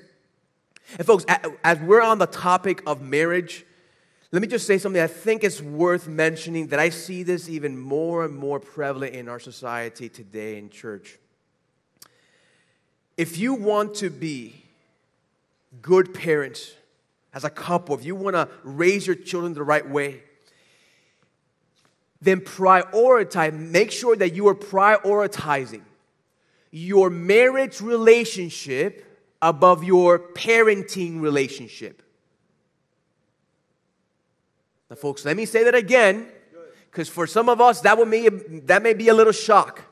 And 0.98 1.06
folks, 1.06 1.24
as 1.64 1.78
we're 1.78 2.02
on 2.02 2.18
the 2.18 2.26
topic 2.26 2.82
of 2.86 3.00
marriage, 3.00 3.64
let 4.32 4.42
me 4.42 4.48
just 4.48 4.66
say 4.66 4.78
something 4.78 5.02
I 5.02 5.06
think 5.06 5.42
is 5.42 5.62
worth 5.62 6.06
mentioning 6.06 6.68
that 6.68 6.78
I 6.78 6.90
see 6.90 7.22
this 7.22 7.48
even 7.48 7.78
more 7.78 8.24
and 8.24 8.34
more 8.34 8.60
prevalent 8.60 9.14
in 9.14 9.28
our 9.28 9.40
society 9.40 10.08
today 10.08 10.58
in 10.58 10.70
church. 10.70 11.18
If 13.16 13.38
you 13.38 13.54
want 13.54 13.96
to 13.96 14.10
be 14.10 14.64
good 15.82 16.14
parents 16.14 16.72
as 17.34 17.44
a 17.44 17.50
couple, 17.50 17.96
if 17.96 18.04
you 18.04 18.14
want 18.14 18.36
to 18.36 18.48
raise 18.62 19.06
your 19.06 19.16
children 19.16 19.54
the 19.54 19.62
right 19.62 19.88
way, 19.88 20.22
then 22.22 22.40
prioritize, 22.40 23.52
make 23.52 23.90
sure 23.90 24.14
that 24.14 24.34
you 24.34 24.46
are 24.48 24.54
prioritizing 24.54 25.82
your 26.70 27.10
marriage 27.10 27.80
relationship 27.80 29.09
above 29.42 29.84
your 29.84 30.18
parenting 30.18 31.20
relationship. 31.20 32.02
Now, 34.88 34.96
folks, 34.96 35.24
let 35.24 35.36
me 35.36 35.46
say 35.46 35.64
that 35.64 35.74
again, 35.74 36.28
because 36.90 37.08
for 37.08 37.26
some 37.26 37.48
of 37.48 37.60
us, 37.60 37.80
that, 37.82 37.96
would 37.96 38.08
may, 38.08 38.28
that 38.28 38.82
may 38.82 38.94
be 38.94 39.08
a 39.08 39.14
little 39.14 39.32
shock. 39.32 39.82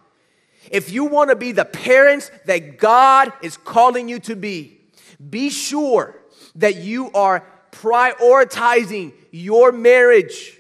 If 0.70 0.90
you 0.90 1.04
want 1.04 1.30
to 1.30 1.36
be 1.36 1.52
the 1.52 1.64
parents 1.64 2.30
that 2.46 2.78
God 2.78 3.32
is 3.42 3.56
calling 3.56 4.08
you 4.08 4.18
to 4.20 4.34
be, 4.34 4.80
be 5.30 5.50
sure 5.50 6.16
that 6.56 6.76
you 6.76 7.10
are 7.12 7.44
prioritizing 7.70 9.12
your 9.30 9.70
marriage 9.70 10.58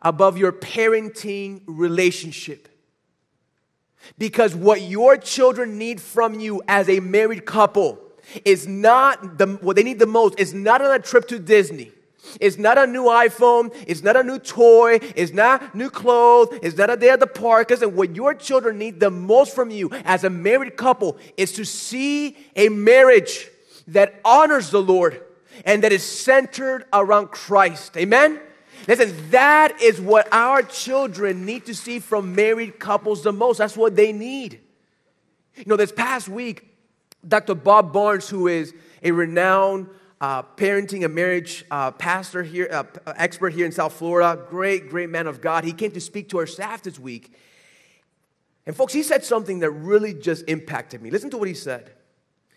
above 0.00 0.38
your 0.38 0.52
parenting 0.52 1.62
relationship. 1.66 2.69
Because 4.18 4.54
what 4.54 4.82
your 4.82 5.16
children 5.16 5.78
need 5.78 6.00
from 6.00 6.38
you 6.40 6.62
as 6.68 6.88
a 6.88 7.00
married 7.00 7.46
couple 7.46 7.98
is 8.44 8.66
not 8.66 9.38
the, 9.38 9.46
what 9.60 9.76
they 9.76 9.82
need 9.82 9.98
the 9.98 10.06
most 10.06 10.38
is 10.38 10.54
not 10.54 10.82
on 10.82 10.92
a 10.92 10.98
trip 10.98 11.26
to 11.28 11.38
Disney. 11.38 11.92
It's 12.40 12.58
not 12.58 12.78
a 12.78 12.86
new 12.86 13.04
iPhone. 13.04 13.74
It's 13.86 14.02
not 14.02 14.16
a 14.16 14.22
new 14.22 14.38
toy. 14.38 14.98
It's 15.16 15.32
not 15.32 15.74
new 15.74 15.90
clothes. 15.90 16.58
It's 16.62 16.76
not 16.76 16.90
a 16.90 16.96
day 16.96 17.10
at 17.10 17.20
the 17.20 17.26
park. 17.26 17.70
And 17.70 17.94
what 17.94 18.14
your 18.14 18.34
children 18.34 18.78
need 18.78 19.00
the 19.00 19.10
most 19.10 19.54
from 19.54 19.70
you 19.70 19.90
as 20.04 20.22
a 20.24 20.30
married 20.30 20.76
couple 20.76 21.18
is 21.36 21.52
to 21.52 21.64
see 21.64 22.36
a 22.54 22.68
marriage 22.68 23.48
that 23.88 24.20
honors 24.24 24.70
the 24.70 24.82
Lord 24.82 25.22
and 25.64 25.82
that 25.82 25.92
is 25.92 26.02
centered 26.02 26.84
around 26.92 27.28
Christ. 27.28 27.96
Amen? 27.96 28.40
Listen, 28.88 29.14
that 29.30 29.80
is 29.82 30.00
what 30.00 30.28
our 30.32 30.62
children 30.62 31.44
need 31.44 31.66
to 31.66 31.74
see 31.74 31.98
from 31.98 32.34
married 32.34 32.78
couples 32.78 33.22
the 33.22 33.32
most. 33.32 33.58
That's 33.58 33.76
what 33.76 33.96
they 33.96 34.12
need. 34.12 34.60
You 35.56 35.64
know, 35.66 35.76
this 35.76 35.92
past 35.92 36.28
week, 36.28 36.66
Dr. 37.26 37.54
Bob 37.54 37.92
Barnes, 37.92 38.28
who 38.28 38.48
is 38.48 38.72
a 39.02 39.10
renowned 39.10 39.88
uh, 40.20 40.42
parenting 40.42 41.04
and 41.04 41.14
marriage 41.14 41.64
uh, 41.70 41.90
pastor 41.90 42.42
here, 42.42 42.68
uh, 42.70 43.12
expert 43.16 43.52
here 43.52 43.66
in 43.66 43.72
South 43.72 43.92
Florida, 43.92 44.42
great, 44.48 44.88
great 44.88 45.10
man 45.10 45.26
of 45.26 45.40
God. 45.40 45.64
He 45.64 45.72
came 45.72 45.92
to 45.92 46.00
speak 46.00 46.28
to 46.30 46.38
our 46.38 46.46
staff 46.46 46.82
this 46.82 46.98
week. 46.98 47.32
And, 48.66 48.76
folks, 48.76 48.92
he 48.92 49.02
said 49.02 49.24
something 49.24 49.60
that 49.60 49.70
really 49.70 50.14
just 50.14 50.48
impacted 50.48 51.02
me. 51.02 51.10
Listen 51.10 51.30
to 51.30 51.38
what 51.38 51.48
he 51.48 51.54
said. 51.54 51.92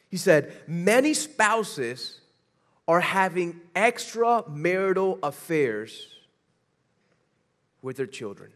He 0.09 0.17
said, 0.17 0.53
Many 0.67 1.13
spouses 1.13 2.19
are 2.87 2.99
having 2.99 3.61
extramarital 3.75 5.19
affairs 5.23 6.07
with 7.81 7.97
their 7.97 8.07
children. 8.07 8.51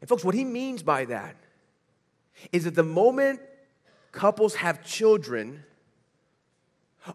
And, 0.00 0.08
folks, 0.08 0.24
what 0.24 0.34
he 0.34 0.44
means 0.44 0.82
by 0.82 1.04
that 1.06 1.36
is 2.50 2.64
that 2.64 2.74
the 2.74 2.82
moment 2.82 3.40
couples 4.10 4.56
have 4.56 4.84
children, 4.84 5.64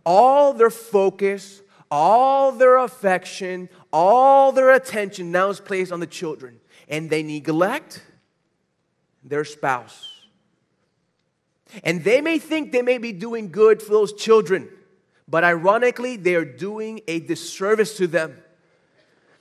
all 0.05 0.53
their 0.53 0.69
focus, 0.69 1.61
all 1.91 2.51
their 2.51 2.77
affection, 2.77 3.69
all 3.91 4.51
their 4.51 4.71
attention 4.71 5.31
now 5.31 5.49
is 5.49 5.59
placed 5.59 5.91
on 5.91 5.99
the 5.99 6.07
children, 6.07 6.59
and 6.87 7.09
they 7.09 7.23
neglect 7.23 8.03
their 9.23 9.43
spouse. 9.43 10.16
And 11.83 12.03
they 12.03 12.21
may 12.21 12.39
think 12.39 12.71
they 12.71 12.81
may 12.81 12.97
be 12.97 13.11
doing 13.11 13.51
good 13.51 13.81
for 13.81 13.91
those 13.91 14.13
children, 14.13 14.69
but 15.27 15.43
ironically, 15.43 16.15
they 16.15 16.35
are 16.35 16.45
doing 16.45 17.01
a 17.07 17.19
disservice 17.19 17.97
to 17.97 18.07
them 18.07 18.37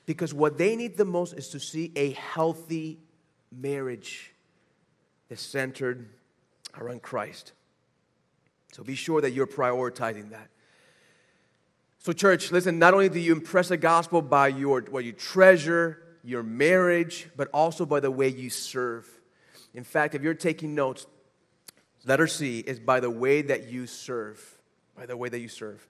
because 0.07 0.33
what 0.33 0.59
they 0.59 0.77
need 0.77 0.97
the 0.97 1.05
most 1.05 1.35
is 1.35 1.49
to 1.49 1.61
see 1.61 1.93
a 1.97 2.11
healthy 2.13 2.99
marriage 3.53 4.33
that's 5.29 5.43
centered 5.43 6.09
around 6.79 7.03
Christ. 7.03 7.53
So 8.73 8.83
be 8.83 8.95
sure 8.95 9.21
that 9.21 9.33
you're 9.33 9.47
prioritizing 9.47 10.31
that. 10.31 10.49
So, 11.99 12.13
church, 12.13 12.53
listen, 12.53 12.79
not 12.79 12.95
only 12.95 13.09
do 13.09 13.19
you 13.19 13.33
impress 13.33 13.69
the 13.69 13.77
gospel 13.77 14.23
by 14.23 14.49
your, 14.49 14.83
what 14.83 15.05
you 15.05 15.13
treasure, 15.13 16.03
your 16.23 16.43
marriage, 16.43 17.29
but 17.37 17.49
also 17.53 17.87
by 17.87 18.01
the 18.01 18.11
way 18.11 18.29
you 18.29 18.51
serve. 18.51 19.09
In 19.75 19.83
fact, 19.83 20.15
if 20.15 20.23
you're 20.23 20.35
taking 20.35 20.75
notes, 20.75 21.07
letter 22.07 22.27
C 22.27 22.61
is 22.61 22.79
by 22.79 23.01
the 23.01 23.11
way 23.11 23.43
that 23.43 23.69
you 23.69 23.87
serve. 23.87 24.59
By 24.97 25.07
the 25.07 25.17
way 25.17 25.29
that 25.29 25.41
you 25.41 25.49
serve. 25.49 25.87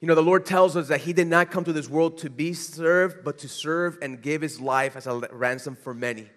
You 0.00 0.08
know, 0.08 0.16
the 0.16 0.22
Lord 0.22 0.44
tells 0.44 0.76
us 0.76 0.88
that 0.88 1.02
He 1.02 1.12
did 1.12 1.28
not 1.28 1.50
come 1.50 1.64
to 1.64 1.72
this 1.72 1.88
world 1.88 2.18
to 2.18 2.30
be 2.30 2.54
served, 2.54 3.22
but 3.24 3.38
to 3.38 3.48
serve 3.48 3.98
and 4.02 4.20
give 4.20 4.42
His 4.42 4.60
life 4.60 4.96
as 4.96 5.06
a 5.06 5.28
ransom 5.30 5.76
for 5.76 5.94
many. 5.94 6.28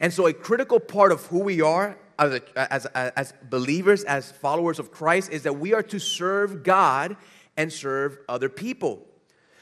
And 0.00 0.12
so, 0.12 0.26
a 0.26 0.34
critical 0.34 0.78
part 0.78 1.12
of 1.12 1.24
who 1.26 1.38
we 1.38 1.62
are 1.62 1.96
as, 2.18 2.34
a, 2.34 2.72
as, 2.72 2.86
as 2.86 3.32
believers, 3.48 4.04
as 4.04 4.30
followers 4.30 4.78
of 4.78 4.90
Christ, 4.90 5.32
is 5.32 5.44
that 5.44 5.54
we 5.54 5.72
are 5.72 5.82
to 5.84 5.98
serve 5.98 6.62
God 6.62 7.16
and 7.56 7.72
serve 7.72 8.18
other 8.28 8.50
people. 8.50 9.06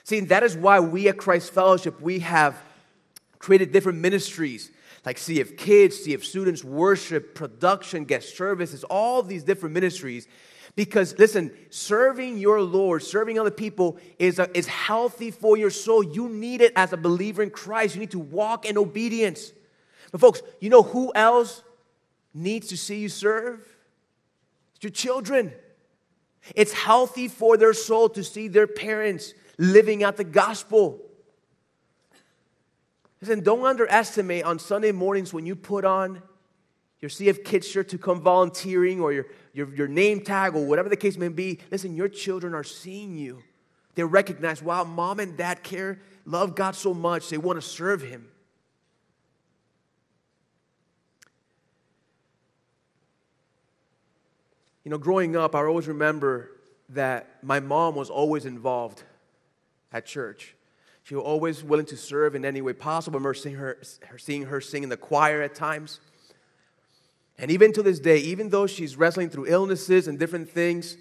See, 0.02 0.20
that 0.20 0.42
is 0.42 0.56
why 0.56 0.80
we 0.80 1.08
at 1.08 1.16
Christ 1.16 1.52
Fellowship, 1.52 2.00
we 2.00 2.18
have 2.20 2.60
created 3.38 3.70
different 3.70 4.00
ministries 4.00 4.70
like 5.04 5.16
CF 5.16 5.56
Kids, 5.56 6.06
CF 6.06 6.24
Students, 6.24 6.64
worship, 6.64 7.34
production, 7.34 8.04
guest 8.04 8.36
services, 8.36 8.84
all 8.84 9.22
these 9.22 9.44
different 9.44 9.74
ministries. 9.74 10.26
Because 10.76 11.16
listen, 11.18 11.52
serving 11.70 12.38
your 12.38 12.60
Lord, 12.60 13.02
serving 13.02 13.38
other 13.38 13.50
people 13.50 13.98
is, 14.18 14.38
a, 14.38 14.56
is 14.56 14.66
healthy 14.66 15.30
for 15.30 15.56
your 15.56 15.70
soul. 15.70 16.02
You 16.02 16.28
need 16.28 16.60
it 16.60 16.72
as 16.74 16.92
a 16.92 16.96
believer 16.96 17.42
in 17.42 17.50
Christ. 17.50 17.94
You 17.94 18.00
need 18.00 18.10
to 18.12 18.18
walk 18.18 18.64
in 18.64 18.76
obedience. 18.76 19.52
But, 20.10 20.20
folks, 20.20 20.42
you 20.60 20.70
know 20.70 20.82
who 20.82 21.12
else 21.14 21.62
needs 22.32 22.68
to 22.68 22.76
see 22.76 22.98
you 22.98 23.08
serve? 23.08 23.60
It's 24.74 24.82
your 24.82 24.90
children. 24.90 25.52
It's 26.54 26.72
healthy 26.72 27.28
for 27.28 27.56
their 27.56 27.72
soul 27.72 28.08
to 28.10 28.24
see 28.24 28.48
their 28.48 28.66
parents 28.66 29.32
living 29.58 30.02
out 30.02 30.16
the 30.16 30.24
gospel. 30.24 31.00
Listen, 33.24 33.42
don't 33.42 33.64
underestimate 33.64 34.44
on 34.44 34.58
Sunday 34.58 34.92
mornings 34.92 35.32
when 35.32 35.46
you 35.46 35.56
put 35.56 35.86
on 35.86 36.20
your 37.00 37.08
CF 37.08 37.42
Kids 37.42 37.66
shirt 37.66 37.88
to 37.88 37.96
come 37.96 38.20
volunteering 38.20 39.00
or 39.00 39.14
your, 39.14 39.24
your, 39.54 39.74
your 39.74 39.88
name 39.88 40.20
tag 40.20 40.54
or 40.54 40.66
whatever 40.66 40.90
the 40.90 40.96
case 40.96 41.16
may 41.16 41.28
be. 41.28 41.58
Listen, 41.70 41.96
your 41.96 42.08
children 42.08 42.52
are 42.52 42.62
seeing 42.62 43.16
you. 43.16 43.42
They 43.94 44.04
recognize, 44.04 44.60
wow, 44.62 44.84
mom 44.84 45.20
and 45.20 45.38
dad 45.38 45.62
care, 45.62 46.00
love 46.26 46.54
God 46.54 46.74
so 46.74 46.92
much, 46.92 47.30
they 47.30 47.38
want 47.38 47.58
to 47.58 47.66
serve 47.66 48.02
Him. 48.02 48.28
You 54.84 54.90
know, 54.90 54.98
growing 54.98 55.34
up, 55.34 55.54
I 55.54 55.64
always 55.64 55.88
remember 55.88 56.50
that 56.90 57.42
my 57.42 57.58
mom 57.58 57.94
was 57.94 58.10
always 58.10 58.44
involved 58.44 59.02
at 59.92 60.04
church. 60.04 60.54
She 61.04 61.14
was 61.14 61.22
always 61.22 61.62
willing 61.62 61.86
to 61.86 61.98
serve 61.98 62.34
in 62.34 62.46
any 62.46 62.62
way 62.62 62.72
possible. 62.72 63.16
I 63.16 63.18
remember 63.18 63.34
seeing 63.34 63.56
her, 63.56 63.78
seeing 64.16 64.46
her 64.46 64.60
sing 64.60 64.82
in 64.82 64.88
the 64.88 64.96
choir 64.96 65.42
at 65.42 65.54
times. 65.54 66.00
And 67.38 67.50
even 67.50 67.72
to 67.74 67.82
this 67.82 67.98
day, 67.98 68.18
even 68.18 68.48
though 68.48 68.66
she's 68.66 68.96
wrestling 68.96 69.28
through 69.28 69.46
illnesses 69.46 70.08
and 70.08 70.18
different 70.18 70.48
things, 70.48 70.96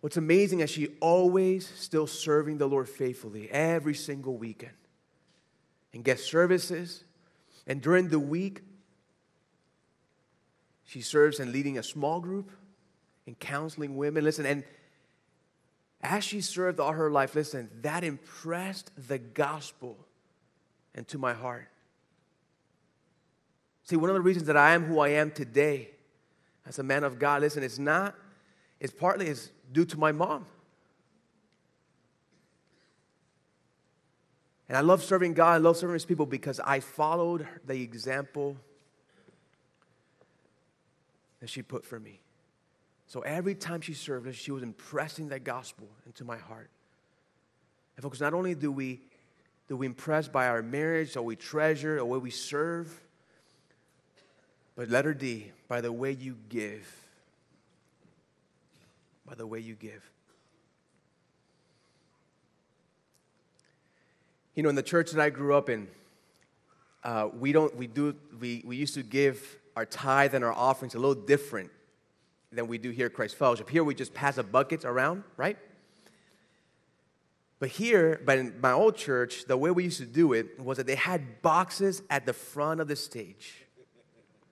what's 0.00 0.16
amazing 0.16 0.60
is 0.60 0.70
she 0.70 0.88
always 1.00 1.68
still 1.76 2.06
serving 2.06 2.56
the 2.56 2.66
Lord 2.66 2.88
faithfully 2.88 3.50
every 3.50 3.94
single 3.94 4.38
weekend. 4.38 4.72
And 5.92 6.02
guest 6.02 6.24
services. 6.24 7.04
And 7.66 7.82
during 7.82 8.08
the 8.08 8.18
week, 8.18 8.62
she 10.84 11.02
serves 11.02 11.40
in 11.40 11.52
leading 11.52 11.76
a 11.76 11.82
small 11.82 12.20
group 12.20 12.50
and 13.26 13.38
counseling 13.38 13.96
women. 13.96 14.24
Listen, 14.24 14.46
and 14.46 14.64
as 16.02 16.24
she 16.24 16.40
served 16.40 16.80
all 16.80 16.92
her 16.92 17.10
life, 17.10 17.34
listen, 17.34 17.70
that 17.82 18.02
impressed 18.02 18.90
the 19.08 19.18
gospel 19.18 19.96
into 20.94 21.16
my 21.16 21.32
heart. 21.32 21.68
See, 23.84 23.96
one 23.96 24.10
of 24.10 24.14
the 24.14 24.20
reasons 24.20 24.46
that 24.46 24.56
I 24.56 24.74
am 24.74 24.84
who 24.84 24.98
I 24.98 25.10
am 25.10 25.30
today 25.30 25.90
as 26.66 26.78
a 26.78 26.82
man 26.82 27.04
of 27.04 27.18
God, 27.18 27.42
listen, 27.42 27.62
it's 27.62 27.78
not, 27.78 28.14
it's 28.80 28.92
partly 28.92 29.28
is 29.28 29.50
due 29.70 29.84
to 29.84 29.98
my 29.98 30.12
mom. 30.12 30.46
And 34.68 34.76
I 34.76 34.80
love 34.80 35.02
serving 35.02 35.34
God, 35.34 35.52
I 35.52 35.58
love 35.58 35.76
serving 35.76 35.94
His 35.94 36.04
people 36.04 36.26
because 36.26 36.58
I 36.60 36.80
followed 36.80 37.46
the 37.66 37.82
example 37.82 38.56
that 41.40 41.50
she 41.50 41.62
put 41.62 41.84
for 41.84 42.00
me. 42.00 42.21
So 43.12 43.20
every 43.20 43.54
time 43.54 43.82
she 43.82 43.92
served 43.92 44.26
us, 44.26 44.36
she 44.36 44.52
was 44.52 44.62
impressing 44.62 45.28
that 45.28 45.44
gospel 45.44 45.86
into 46.06 46.24
my 46.24 46.38
heart. 46.38 46.70
And 47.94 48.02
folks, 48.02 48.22
not 48.22 48.32
only 48.32 48.54
do 48.54 48.72
we 48.72 49.02
do 49.68 49.76
we 49.76 49.84
impress 49.84 50.28
by 50.28 50.48
our 50.48 50.62
marriage, 50.62 51.14
or 51.14 51.20
we 51.20 51.36
treasure, 51.36 51.98
or 51.98 52.06
way 52.06 52.16
we 52.16 52.30
serve, 52.30 53.02
but 54.76 54.88
letter 54.88 55.12
D, 55.12 55.52
by 55.68 55.82
the 55.82 55.92
way 55.92 56.12
you 56.12 56.38
give. 56.48 56.90
By 59.26 59.34
the 59.34 59.46
way 59.46 59.58
you 59.60 59.74
give. 59.74 60.10
You 64.54 64.62
know, 64.62 64.70
in 64.70 64.74
the 64.74 64.82
church 64.82 65.10
that 65.10 65.20
I 65.20 65.28
grew 65.28 65.54
up 65.54 65.68
in, 65.68 65.86
uh, 67.04 67.28
we 67.38 67.52
don't, 67.52 67.76
we 67.76 67.88
do, 67.88 68.16
we, 68.40 68.62
we 68.64 68.76
used 68.76 68.94
to 68.94 69.02
give 69.02 69.58
our 69.76 69.84
tithe 69.84 70.32
and 70.32 70.42
our 70.42 70.54
offerings 70.54 70.94
a 70.94 70.98
little 70.98 71.22
different 71.22 71.70
than 72.52 72.68
we 72.68 72.78
do 72.78 72.90
here 72.90 73.06
at 73.06 73.14
Christ 73.14 73.36
Fellowship. 73.36 73.68
Here 73.68 73.84
we 73.84 73.94
just 73.94 74.14
pass 74.14 74.38
a 74.38 74.42
bucket 74.42 74.84
around, 74.84 75.24
right? 75.36 75.56
But 77.58 77.70
here, 77.70 78.20
but 78.24 78.38
in 78.38 78.60
my 78.60 78.72
old 78.72 78.96
church, 78.96 79.44
the 79.46 79.56
way 79.56 79.70
we 79.70 79.84
used 79.84 79.98
to 79.98 80.06
do 80.06 80.32
it 80.32 80.58
was 80.58 80.78
that 80.78 80.86
they 80.86 80.96
had 80.96 81.42
boxes 81.42 82.02
at 82.10 82.26
the 82.26 82.32
front 82.32 82.80
of 82.80 82.88
the 82.88 82.96
stage. 82.96 83.64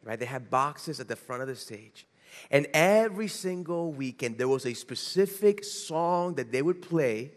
Right? 0.03 0.19
They 0.19 0.27
had 0.27 0.51
boxes 0.51 1.01
at 1.01 1.09
the 1.09 1.17
front 1.17 1.43
of 1.43 1.49
the 1.49 1.57
stage. 1.57 2.07
And 2.51 2.69
every 2.73 3.29
single 3.29 3.93
weekend, 3.93 4.39
there 4.39 4.49
was 4.49 4.65
a 4.65 4.75
specific 4.75 5.65
song 5.65 6.35
that 6.37 6.53
they 6.53 6.63
would 6.63 6.81
play, 6.81 7.33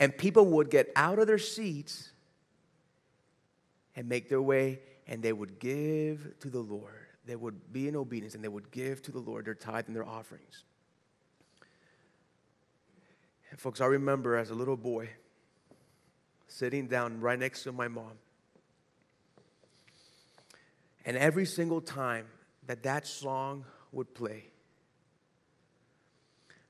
and 0.00 0.16
people 0.16 0.44
would 0.46 0.70
get 0.70 0.90
out 0.96 1.18
of 1.18 1.26
their 1.26 1.38
seats 1.38 2.10
and 3.94 4.08
make 4.08 4.28
their 4.28 4.42
way 4.42 4.80
and 5.06 5.22
they 5.22 5.32
would 5.32 5.58
give 5.58 6.34
to 6.40 6.50
the 6.50 6.58
Lord. 6.58 7.05
They 7.26 7.36
would 7.36 7.72
be 7.72 7.88
in 7.88 7.96
obedience 7.96 8.34
and 8.34 8.42
they 8.42 8.48
would 8.48 8.70
give 8.70 9.02
to 9.02 9.12
the 9.12 9.18
Lord 9.18 9.46
their 9.46 9.54
tithe 9.54 9.86
and 9.86 9.96
their 9.96 10.06
offerings. 10.06 10.64
And 13.50 13.58
folks, 13.58 13.80
I 13.80 13.86
remember 13.86 14.36
as 14.36 14.50
a 14.50 14.54
little 14.54 14.76
boy 14.76 15.10
sitting 16.48 16.86
down 16.86 17.20
right 17.20 17.38
next 17.38 17.64
to 17.64 17.72
my 17.72 17.88
mom. 17.88 18.12
And 21.04 21.16
every 21.16 21.46
single 21.46 21.80
time 21.80 22.26
that 22.66 22.82
that 22.84 23.06
song 23.06 23.64
would 23.92 24.14
play, 24.14 24.44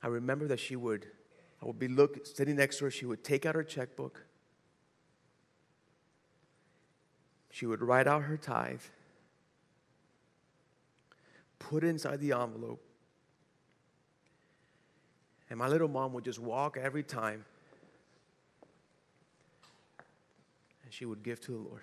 I 0.02 0.08
remember 0.08 0.46
that 0.48 0.60
she 0.60 0.76
would, 0.76 1.06
I 1.62 1.66
would 1.66 1.78
be 1.78 1.88
look, 1.88 2.26
sitting 2.26 2.56
next 2.56 2.78
to 2.78 2.84
her, 2.84 2.90
she 2.90 3.06
would 3.06 3.24
take 3.24 3.46
out 3.46 3.54
her 3.54 3.64
checkbook 3.64 4.26
she 7.56 7.64
would 7.64 7.80
write 7.80 8.06
out 8.06 8.24
her 8.24 8.36
tithe, 8.36 8.82
put 11.58 11.84
inside 11.84 12.20
the 12.20 12.32
envelope, 12.32 12.82
and 15.48 15.58
my 15.58 15.68
little 15.68 15.88
mom 15.88 16.12
would 16.12 16.24
just 16.24 16.38
walk 16.38 16.76
every 16.76 17.02
time 17.02 17.44
and 20.86 20.94
she 20.94 21.04
would 21.04 21.22
give 21.22 21.40
to 21.40 21.52
the 21.52 21.58
Lord. 21.58 21.82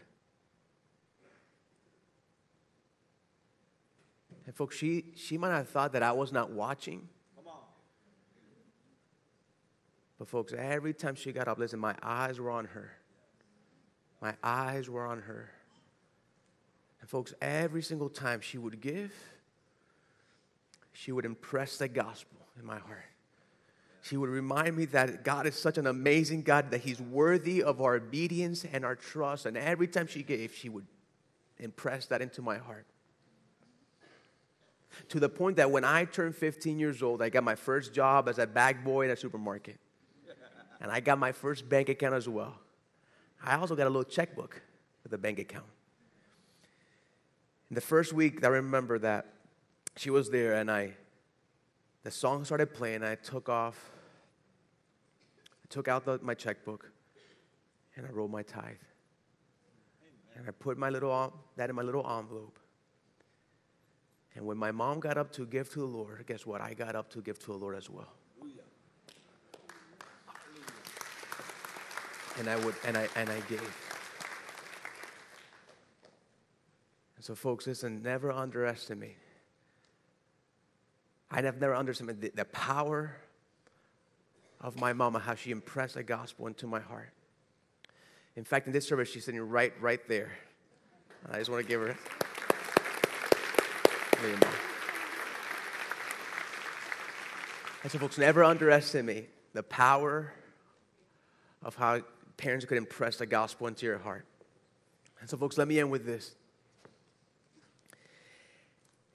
And 4.45 4.55
folks, 4.55 4.75
she, 4.77 5.05
she 5.15 5.37
might 5.37 5.51
have 5.51 5.69
thought 5.69 5.93
that 5.93 6.03
I 6.03 6.13
was 6.13 6.31
not 6.31 6.51
watching. 6.51 7.07
But 10.17 10.27
folks, 10.29 10.53
every 10.57 10.93
time 10.93 11.15
she 11.15 11.33
got 11.33 11.49
up, 11.49 11.59
listen, 11.59 11.79
my 11.79 11.95
eyes 12.01 12.39
were 12.39 12.49
on 12.49 12.65
her. 12.65 12.91
My 14.21 14.35
eyes 14.41 14.89
were 14.89 15.05
on 15.05 15.21
her. 15.23 15.49
And 17.01 17.09
folks, 17.09 17.33
every 17.41 17.81
single 17.81 18.09
time 18.09 18.39
she 18.39 18.57
would 18.57 18.79
give, 18.79 19.13
she 20.93 21.11
would 21.11 21.25
impress 21.25 21.77
the 21.77 21.87
gospel 21.87 22.39
in 22.57 22.65
my 22.65 22.77
heart. 22.77 23.05
She 24.01 24.17
would 24.17 24.29
remind 24.29 24.75
me 24.75 24.85
that 24.85 25.23
God 25.23 25.47
is 25.47 25.55
such 25.55 25.77
an 25.77 25.87
amazing 25.87 26.43
God 26.43 26.71
that 26.71 26.81
He's 26.81 26.99
worthy 26.99 27.63
of 27.63 27.81
our 27.81 27.95
obedience 27.95 28.65
and 28.71 28.83
our 28.83 28.95
trust. 28.95 29.45
And 29.45 29.57
every 29.57 29.87
time 29.87 30.07
she 30.07 30.23
gave, 30.23 30.53
she 30.53 30.69
would 30.69 30.85
impress 31.57 32.05
that 32.07 32.21
into 32.21 32.41
my 32.41 32.57
heart. 32.57 32.85
To 35.09 35.19
the 35.19 35.29
point 35.29 35.57
that 35.57 35.71
when 35.71 35.83
I 35.83 36.05
turned 36.05 36.35
15 36.35 36.77
years 36.77 37.01
old, 37.01 37.21
I 37.21 37.29
got 37.29 37.43
my 37.43 37.55
first 37.55 37.93
job 37.93 38.29
as 38.29 38.39
a 38.39 38.45
bag 38.45 38.83
boy 38.83 39.05
in 39.05 39.11
a 39.11 39.15
supermarket. 39.15 39.79
And 40.81 40.91
I 40.91 40.99
got 40.99 41.17
my 41.17 41.31
first 41.31 41.67
bank 41.69 41.87
account 41.87 42.13
as 42.13 42.27
well. 42.27 42.59
I 43.43 43.55
also 43.55 43.75
got 43.75 43.87
a 43.87 43.89
little 43.89 44.03
checkbook 44.03 44.61
with 45.03 45.13
a 45.13 45.17
bank 45.17 45.39
account. 45.39 45.65
In 47.69 47.75
the 47.75 47.81
first 47.81 48.11
week, 48.11 48.43
I 48.43 48.49
remember 48.49 48.99
that 48.99 49.27
she 49.95 50.09
was 50.09 50.29
there 50.29 50.53
and 50.53 50.69
I, 50.71 50.93
the 52.03 52.11
song 52.11 52.43
started 52.45 52.73
playing. 52.73 53.03
I 53.03 53.15
took 53.15 53.49
off, 53.49 53.91
I 55.63 55.67
took 55.69 55.87
out 55.87 56.05
the, 56.05 56.19
my 56.21 56.33
checkbook 56.33 56.89
and 57.95 58.05
I 58.05 58.09
wrote 58.09 58.29
my 58.31 58.43
tithe. 58.43 58.75
And 60.35 60.47
I 60.47 60.51
put 60.51 60.77
my 60.77 60.89
little, 60.89 61.33
that 61.57 61.69
in 61.69 61.75
my 61.75 61.83
little 61.83 62.05
envelope. 62.17 62.57
And 64.35 64.45
when 64.45 64.57
my 64.57 64.71
mom 64.71 64.99
got 64.99 65.17
up 65.17 65.31
to 65.33 65.45
give 65.45 65.69
to 65.73 65.79
the 65.79 65.85
Lord, 65.85 66.23
guess 66.25 66.45
what? 66.45 66.59
I 66.59 66.73
got 66.73 66.95
up 66.95 67.09
to 67.11 67.21
give 67.21 67.37
to 67.39 67.45
the 67.47 67.53
Lord 67.53 67.75
as 67.75 67.89
well. 67.89 68.11
And 72.39 72.49
I 72.49 72.55
would, 72.65 72.73
and 72.83 72.97
I, 72.97 73.07
and 73.15 73.29
I 73.29 73.39
gave. 73.41 73.61
And 77.15 77.23
So, 77.23 77.35
folks, 77.35 77.67
listen, 77.67 78.01
never 78.01 78.31
underestimate. 78.31 79.17
I 81.33 81.41
have 81.41 81.59
never 81.59 81.75
understood 81.75 82.21
the, 82.21 82.29
the 82.29 82.45
power 82.45 83.15
of 84.61 84.79
my 84.79 84.93
mama, 84.93 85.17
how 85.17 85.33
she 85.33 85.49
impressed 85.49 85.95
the 85.95 86.03
gospel 86.03 86.45
into 86.45 86.67
my 86.67 86.79
heart. 86.79 87.09
In 88.35 88.43
fact, 88.43 88.67
in 88.67 88.73
this 88.73 88.87
service, 88.87 89.09
she's 89.09 89.25
sitting 89.25 89.41
right, 89.41 89.73
right 89.81 90.07
there. 90.07 90.31
I 91.31 91.39
just 91.39 91.49
want 91.49 91.63
to 91.63 91.67
give 91.67 91.81
her. 91.81 91.97
And 97.81 97.91
so, 97.91 97.97
folks, 97.97 98.19
never 98.19 98.43
underestimate 98.43 99.29
the 99.53 99.63
power 99.63 100.33
of 101.63 101.75
how 101.75 102.01
parents 102.37 102.65
could 102.65 102.77
impress 102.77 103.17
the 103.17 103.25
gospel 103.25 103.65
into 103.67 103.87
your 103.87 103.97
heart. 103.97 104.25
And 105.19 105.29
so, 105.29 105.37
folks, 105.37 105.57
let 105.57 105.67
me 105.67 105.79
end 105.79 105.89
with 105.89 106.05
this 106.05 106.35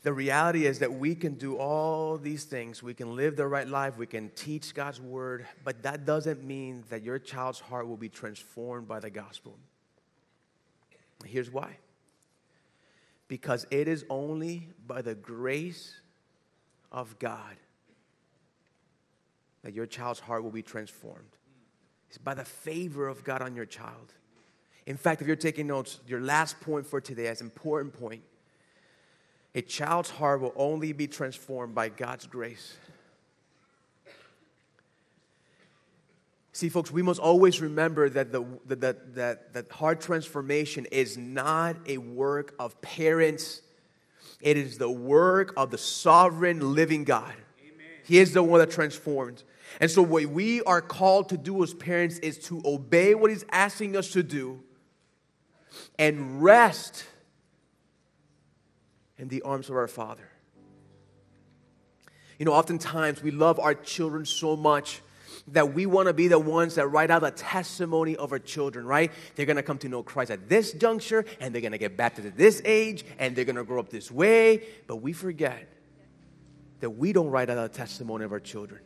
the 0.02 0.12
reality 0.12 0.66
is 0.66 0.78
that 0.78 0.92
we 0.92 1.14
can 1.14 1.34
do 1.34 1.56
all 1.56 2.16
these 2.16 2.44
things. 2.44 2.82
We 2.82 2.94
can 2.94 3.16
live 3.16 3.36
the 3.36 3.46
right 3.46 3.66
life. 3.66 3.96
We 3.96 4.06
can 4.06 4.30
teach 4.30 4.74
God's 4.74 5.00
word. 5.00 5.46
But 5.64 5.82
that 5.82 6.04
doesn't 6.04 6.44
mean 6.44 6.84
that 6.88 7.02
your 7.02 7.18
child's 7.18 7.58
heart 7.58 7.88
will 7.88 7.96
be 7.96 8.08
transformed 8.08 8.86
by 8.86 9.00
the 9.00 9.10
gospel. 9.10 9.56
Here's 11.24 11.50
why 11.50 11.76
because 13.26 13.66
it 13.70 13.86
is 13.88 14.06
only 14.08 14.68
by 14.86 15.02
the 15.02 15.14
grace 15.14 16.00
of 16.90 17.18
God 17.18 17.56
that 19.62 19.74
your 19.74 19.84
child's 19.84 20.20
heart 20.20 20.42
will 20.42 20.50
be 20.50 20.62
transformed. 20.62 21.36
It's 22.08 22.16
by 22.16 22.32
the 22.32 22.44
favor 22.44 23.06
of 23.06 23.22
God 23.24 23.42
on 23.42 23.54
your 23.54 23.66
child. 23.66 24.14
In 24.86 24.96
fact, 24.96 25.20
if 25.20 25.26
you're 25.26 25.36
taking 25.36 25.66
notes, 25.66 26.00
your 26.06 26.22
last 26.22 26.58
point 26.60 26.86
for 26.86 27.02
today, 27.02 27.26
as 27.26 27.42
an 27.42 27.48
important 27.48 27.92
point, 27.92 28.22
a 29.54 29.62
child's 29.62 30.10
heart 30.10 30.40
will 30.40 30.52
only 30.56 30.92
be 30.92 31.06
transformed 31.06 31.74
by 31.74 31.88
God's 31.88 32.26
grace. 32.26 32.76
See, 36.52 36.68
folks, 36.68 36.90
we 36.90 37.02
must 37.02 37.20
always 37.20 37.60
remember 37.60 38.08
that 38.10 38.32
the, 38.32 38.44
that, 38.66 39.14
that, 39.14 39.54
that 39.54 39.70
heart 39.70 40.00
transformation 40.00 40.86
is 40.90 41.16
not 41.16 41.76
a 41.86 41.98
work 41.98 42.54
of 42.58 42.80
parents 42.82 43.62
It 44.40 44.56
is 44.56 44.78
the 44.78 44.90
work 44.90 45.52
of 45.56 45.70
the 45.70 45.78
sovereign 45.78 46.74
living 46.74 47.04
God. 47.04 47.34
Amen. 47.60 47.86
He 48.04 48.18
is 48.18 48.32
the 48.32 48.42
one 48.42 48.60
that 48.60 48.70
transforms. 48.70 49.44
And 49.80 49.90
so, 49.90 50.02
what 50.02 50.26
we 50.26 50.62
are 50.62 50.80
called 50.80 51.28
to 51.30 51.36
do 51.36 51.62
as 51.62 51.74
parents 51.74 52.18
is 52.18 52.38
to 52.46 52.62
obey 52.64 53.14
what 53.14 53.30
He's 53.30 53.44
asking 53.50 53.96
us 53.96 54.12
to 54.12 54.22
do 54.22 54.60
and 55.98 56.42
rest 56.42 57.04
in 59.18 59.28
the 59.28 59.42
arms 59.42 59.68
of 59.68 59.76
our 59.76 59.88
Father. 59.88 60.28
You 62.38 62.44
know, 62.44 62.52
oftentimes 62.52 63.22
we 63.22 63.32
love 63.32 63.58
our 63.58 63.74
children 63.74 64.24
so 64.24 64.56
much 64.56 65.02
that 65.48 65.74
we 65.74 65.86
want 65.86 66.08
to 66.08 66.12
be 66.12 66.28
the 66.28 66.38
ones 66.38 66.76
that 66.76 66.86
write 66.88 67.10
out 67.10 67.22
the 67.22 67.30
testimony 67.30 68.16
of 68.16 68.32
our 68.32 68.38
children, 68.38 68.86
right? 68.86 69.10
They're 69.34 69.46
going 69.46 69.56
to 69.56 69.62
come 69.62 69.78
to 69.78 69.88
know 69.88 70.02
Christ 70.02 70.30
at 70.30 70.48
this 70.48 70.72
juncture, 70.72 71.24
and 71.40 71.54
they're 71.54 71.62
going 71.62 71.72
to 71.72 71.78
get 71.78 71.96
baptized 71.96 72.28
at 72.28 72.36
this 72.36 72.62
age, 72.64 73.04
and 73.18 73.34
they're 73.34 73.44
going 73.44 73.56
to 73.56 73.64
grow 73.64 73.80
up 73.80 73.88
this 73.88 74.10
way. 74.10 74.62
But 74.86 74.96
we 74.96 75.12
forget 75.12 75.68
that 76.80 76.90
we 76.90 77.12
don't 77.12 77.28
write 77.28 77.50
out 77.50 77.72
the 77.72 77.76
testimony 77.76 78.24
of 78.24 78.32
our 78.32 78.40
children. 78.40 78.82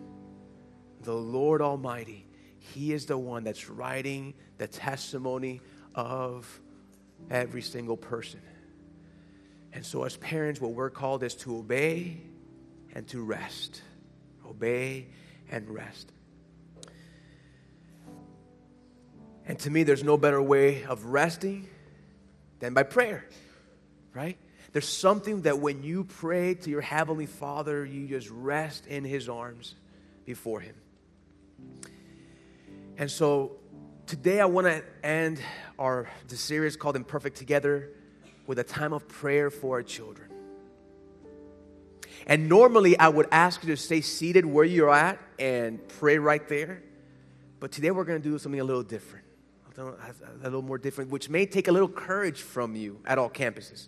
The 1.02 1.14
Lord 1.14 1.60
Almighty, 1.60 2.26
He 2.58 2.92
is 2.92 3.06
the 3.06 3.18
one 3.18 3.44
that's 3.44 3.68
writing 3.68 4.34
the 4.58 4.68
testimony 4.68 5.60
of 5.94 6.60
every 7.30 7.62
single 7.62 7.96
person. 7.96 8.40
And 9.72 9.84
so, 9.86 10.04
as 10.04 10.16
parents, 10.16 10.60
what 10.60 10.72
we're 10.72 10.90
called 10.90 11.22
is 11.22 11.34
to 11.36 11.56
obey 11.56 12.18
and 12.94 13.06
to 13.08 13.22
rest. 13.22 13.80
Obey 14.46 15.06
and 15.50 15.68
rest. 15.70 16.12
And 19.46 19.58
to 19.60 19.70
me, 19.70 19.82
there's 19.82 20.04
no 20.04 20.16
better 20.16 20.42
way 20.42 20.84
of 20.84 21.06
resting 21.06 21.68
than 22.60 22.74
by 22.74 22.82
prayer, 22.82 23.26
right? 24.14 24.38
There's 24.72 24.88
something 24.88 25.42
that 25.42 25.58
when 25.58 25.82
you 25.82 26.04
pray 26.04 26.54
to 26.54 26.70
your 26.70 26.80
Heavenly 26.80 27.26
Father, 27.26 27.84
you 27.84 28.06
just 28.06 28.30
rest 28.30 28.86
in 28.86 29.04
His 29.04 29.28
arms 29.28 29.74
before 30.24 30.60
Him. 30.60 30.74
And 32.98 33.10
so 33.10 33.56
today 34.06 34.40
I 34.40 34.44
want 34.44 34.66
to 34.66 34.82
end 35.02 35.40
our 35.78 36.08
the 36.28 36.36
series 36.36 36.76
called 36.76 36.94
Imperfect 36.94 37.36
Together 37.36 37.90
with 38.52 38.58
a 38.58 38.64
time 38.64 38.92
of 38.92 39.08
prayer 39.08 39.48
for 39.48 39.76
our 39.76 39.82
children. 39.82 40.28
And 42.26 42.50
normally 42.50 42.98
I 42.98 43.08
would 43.08 43.26
ask 43.32 43.62
you 43.62 43.70
to 43.70 43.78
stay 43.78 44.02
seated 44.02 44.44
where 44.44 44.66
you're 44.66 44.92
at 44.92 45.18
and 45.38 45.80
pray 45.88 46.18
right 46.18 46.46
there. 46.50 46.82
But 47.60 47.72
today 47.72 47.90
we're 47.90 48.04
going 48.04 48.20
to 48.20 48.28
do 48.28 48.38
something 48.38 48.60
a 48.60 48.64
little 48.64 48.82
different, 48.82 49.24
a 49.78 50.44
little 50.44 50.60
more 50.60 50.76
different, 50.76 51.10
which 51.10 51.30
may 51.30 51.46
take 51.46 51.66
a 51.66 51.72
little 51.72 51.88
courage 51.88 52.42
from 52.42 52.76
you 52.76 53.00
at 53.06 53.16
all 53.16 53.30
campuses. 53.30 53.86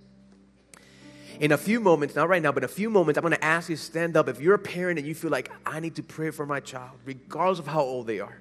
In 1.41 1.53
a 1.53 1.59
few 1.59 1.79
moments, 1.79 2.15
not 2.15 2.31
right 2.31 2.41
now, 2.41 2.51
but 2.51 2.63
in 2.63 2.65
a 2.65 2.73
few 2.73 2.89
moments, 2.89 3.19
I'm 3.19 3.23
going 3.23 3.35
to 3.35 3.45
ask 3.45 3.69
you 3.69 3.77
to 3.77 3.83
stand 3.83 4.17
up. 4.17 4.31
If 4.31 4.41
you're 4.41 4.55
a 4.55 4.59
parent 4.59 4.99
and 4.99 5.07
you 5.07 5.15
feel 5.15 5.31
like 5.31 5.53
I 5.67 5.79
need 5.79 5.97
to 5.97 6.03
pray 6.03 6.31
for 6.31 6.47
my 6.47 6.61
child, 6.61 6.93
regardless 7.05 7.59
of 7.59 7.67
how 7.67 7.83
old 7.83 8.07
they 8.07 8.21
are, 8.21 8.41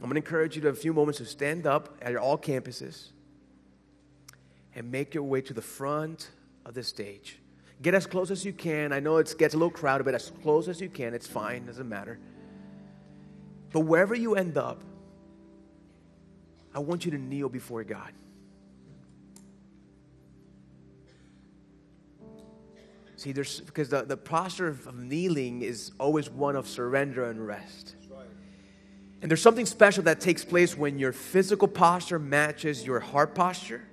I'm 0.00 0.08
going 0.08 0.12
to 0.12 0.26
encourage 0.26 0.56
you 0.56 0.62
to 0.62 0.68
a 0.68 0.74
few 0.74 0.94
moments 0.94 1.18
to 1.18 1.26
stand 1.26 1.66
up 1.66 1.98
at 2.00 2.16
all 2.16 2.38
campuses 2.38 3.08
and 4.78 4.92
make 4.92 5.12
your 5.12 5.24
way 5.24 5.40
to 5.40 5.52
the 5.52 5.60
front 5.60 6.30
of 6.64 6.72
the 6.72 6.84
stage. 6.84 7.40
Get 7.82 7.94
as 7.94 8.06
close 8.06 8.30
as 8.30 8.44
you 8.44 8.52
can. 8.52 8.92
I 8.92 9.00
know 9.00 9.16
it 9.16 9.34
gets 9.36 9.54
a 9.54 9.56
little 9.56 9.72
crowded, 9.72 10.04
but 10.04 10.14
as 10.14 10.30
close 10.40 10.68
as 10.68 10.80
you 10.80 10.88
can. 10.88 11.14
It's 11.14 11.26
fine, 11.26 11.66
doesn't 11.66 11.88
matter. 11.88 12.20
But 13.72 13.80
wherever 13.80 14.14
you 14.14 14.36
end 14.36 14.56
up, 14.56 14.80
I 16.72 16.78
want 16.78 17.04
you 17.04 17.10
to 17.10 17.18
kneel 17.18 17.48
before 17.48 17.82
God. 17.82 18.12
See, 23.16 23.32
there's 23.32 23.60
because 23.60 23.88
the, 23.88 24.02
the 24.02 24.16
posture 24.16 24.68
of 24.68 24.94
kneeling 24.94 25.62
is 25.62 25.90
always 25.98 26.30
one 26.30 26.54
of 26.54 26.68
surrender 26.68 27.28
and 27.28 27.44
rest. 27.44 27.96
And 29.20 29.28
there's 29.28 29.42
something 29.42 29.66
special 29.66 30.04
that 30.04 30.20
takes 30.20 30.44
place 30.44 30.78
when 30.78 31.00
your 31.00 31.10
physical 31.10 31.66
posture 31.66 32.20
matches 32.20 32.86
your 32.86 33.00
heart 33.00 33.34
posture, 33.34 33.87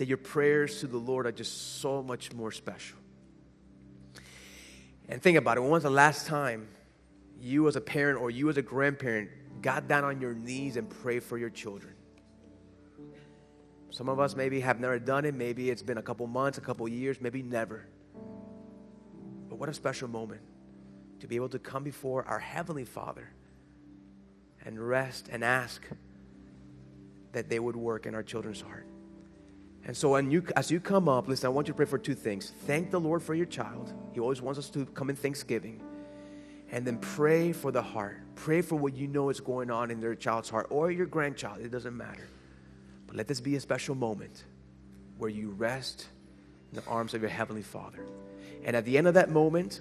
that 0.00 0.08
your 0.08 0.16
prayers 0.16 0.80
to 0.80 0.86
the 0.86 0.96
Lord 0.96 1.26
are 1.26 1.32
just 1.32 1.78
so 1.78 2.02
much 2.02 2.32
more 2.32 2.50
special. 2.50 2.96
And 5.10 5.20
think 5.20 5.36
about 5.36 5.58
it 5.58 5.60
when 5.60 5.68
was 5.68 5.82
the 5.82 5.90
last 5.90 6.26
time 6.26 6.68
you, 7.38 7.68
as 7.68 7.76
a 7.76 7.82
parent 7.82 8.18
or 8.18 8.30
you, 8.30 8.48
as 8.48 8.56
a 8.56 8.62
grandparent, 8.62 9.28
got 9.60 9.88
down 9.88 10.04
on 10.04 10.18
your 10.18 10.32
knees 10.32 10.78
and 10.78 10.88
prayed 10.88 11.22
for 11.22 11.36
your 11.36 11.50
children? 11.50 11.92
Some 13.90 14.08
of 14.08 14.18
us 14.18 14.34
maybe 14.34 14.60
have 14.60 14.80
never 14.80 14.98
done 14.98 15.26
it. 15.26 15.34
Maybe 15.34 15.68
it's 15.68 15.82
been 15.82 15.98
a 15.98 16.02
couple 16.02 16.26
months, 16.26 16.56
a 16.56 16.62
couple 16.62 16.88
years, 16.88 17.20
maybe 17.20 17.42
never. 17.42 17.86
But 19.50 19.58
what 19.58 19.68
a 19.68 19.74
special 19.74 20.08
moment 20.08 20.40
to 21.18 21.26
be 21.26 21.36
able 21.36 21.50
to 21.50 21.58
come 21.58 21.84
before 21.84 22.24
our 22.24 22.38
Heavenly 22.38 22.86
Father 22.86 23.28
and 24.64 24.80
rest 24.80 25.28
and 25.30 25.44
ask 25.44 25.82
that 27.32 27.50
they 27.50 27.58
would 27.58 27.76
work 27.76 28.06
in 28.06 28.14
our 28.14 28.22
children's 28.22 28.62
heart. 28.62 28.86
And 29.84 29.96
so, 29.96 30.16
you, 30.16 30.44
as 30.56 30.70
you 30.70 30.78
come 30.78 31.08
up, 31.08 31.26
listen, 31.26 31.46
I 31.46 31.50
want 31.50 31.66
you 31.66 31.72
to 31.72 31.76
pray 31.76 31.86
for 31.86 31.98
two 31.98 32.14
things. 32.14 32.52
Thank 32.66 32.90
the 32.90 33.00
Lord 33.00 33.22
for 33.22 33.34
your 33.34 33.46
child. 33.46 33.92
He 34.12 34.20
always 34.20 34.42
wants 34.42 34.58
us 34.58 34.68
to 34.70 34.84
come 34.86 35.10
in 35.10 35.16
thanksgiving. 35.16 35.82
And 36.70 36.86
then 36.86 36.98
pray 36.98 37.52
for 37.52 37.72
the 37.72 37.82
heart. 37.82 38.20
Pray 38.36 38.62
for 38.62 38.76
what 38.76 38.94
you 38.94 39.08
know 39.08 39.30
is 39.30 39.40
going 39.40 39.70
on 39.70 39.90
in 39.90 40.00
their 40.00 40.14
child's 40.14 40.48
heart 40.48 40.66
or 40.70 40.90
your 40.90 41.06
grandchild. 41.06 41.58
It 41.60 41.70
doesn't 41.70 41.96
matter. 41.96 42.28
But 43.06 43.16
let 43.16 43.26
this 43.26 43.40
be 43.40 43.56
a 43.56 43.60
special 43.60 43.94
moment 43.94 44.44
where 45.18 45.30
you 45.30 45.50
rest 45.50 46.06
in 46.70 46.76
the 46.76 46.84
arms 46.86 47.14
of 47.14 47.22
your 47.22 47.30
Heavenly 47.30 47.62
Father. 47.62 48.04
And 48.64 48.76
at 48.76 48.84
the 48.84 48.96
end 48.96 49.08
of 49.08 49.14
that 49.14 49.30
moment, 49.30 49.80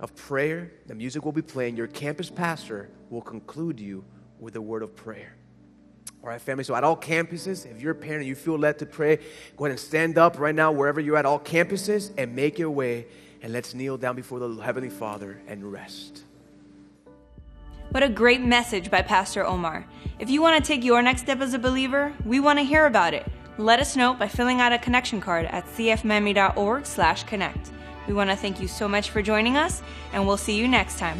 of 0.00 0.16
prayer, 0.16 0.72
the 0.86 0.94
music 0.94 1.24
will 1.24 1.32
be 1.32 1.42
playing. 1.42 1.76
Your 1.76 1.86
campus 1.86 2.30
pastor 2.30 2.88
will 3.10 3.20
conclude 3.20 3.78
you 3.78 4.04
with 4.40 4.56
a 4.56 4.60
word 4.60 4.82
of 4.82 4.96
prayer. 4.96 5.36
All 6.22 6.28
right, 6.28 6.40
family. 6.40 6.64
So, 6.64 6.74
at 6.74 6.84
all 6.84 6.96
campuses, 6.96 7.70
if 7.70 7.80
you're 7.80 7.92
a 7.92 7.94
parent 7.94 8.20
and 8.20 8.28
you 8.28 8.34
feel 8.34 8.58
led 8.58 8.78
to 8.80 8.86
pray, 8.86 9.16
go 9.56 9.64
ahead 9.64 9.70
and 9.70 9.80
stand 9.80 10.18
up 10.18 10.38
right 10.38 10.54
now, 10.54 10.70
wherever 10.70 11.00
you're 11.00 11.16
at, 11.16 11.24
all 11.24 11.40
campuses, 11.40 12.10
and 12.18 12.36
make 12.36 12.58
your 12.58 12.70
way. 12.70 13.06
And 13.42 13.54
let's 13.54 13.72
kneel 13.72 13.96
down 13.96 14.16
before 14.16 14.38
the 14.38 14.60
Heavenly 14.60 14.90
Father 14.90 15.40
and 15.48 15.72
rest. 15.72 16.24
What 17.90 18.02
a 18.02 18.08
great 18.08 18.42
message 18.42 18.90
by 18.90 19.02
Pastor 19.02 19.44
Omar. 19.44 19.86
If 20.18 20.28
you 20.28 20.42
want 20.42 20.62
to 20.62 20.68
take 20.68 20.84
your 20.84 21.00
next 21.00 21.22
step 21.22 21.40
as 21.40 21.54
a 21.54 21.58
believer, 21.58 22.12
we 22.24 22.38
want 22.38 22.58
to 22.58 22.64
hear 22.64 22.86
about 22.86 23.14
it. 23.14 23.26
Let 23.56 23.80
us 23.80 23.96
know 23.96 24.14
by 24.14 24.28
filling 24.28 24.60
out 24.60 24.72
a 24.72 24.78
connection 24.78 25.20
card 25.20 25.46
at 25.46 25.66
cfmiami.org/connect. 25.66 27.70
We 28.06 28.14
want 28.14 28.30
to 28.30 28.36
thank 28.36 28.60
you 28.60 28.68
so 28.68 28.86
much 28.86 29.10
for 29.10 29.22
joining 29.22 29.56
us, 29.56 29.82
and 30.12 30.26
we'll 30.26 30.36
see 30.36 30.56
you 30.56 30.68
next 30.68 30.98
time. 30.98 31.18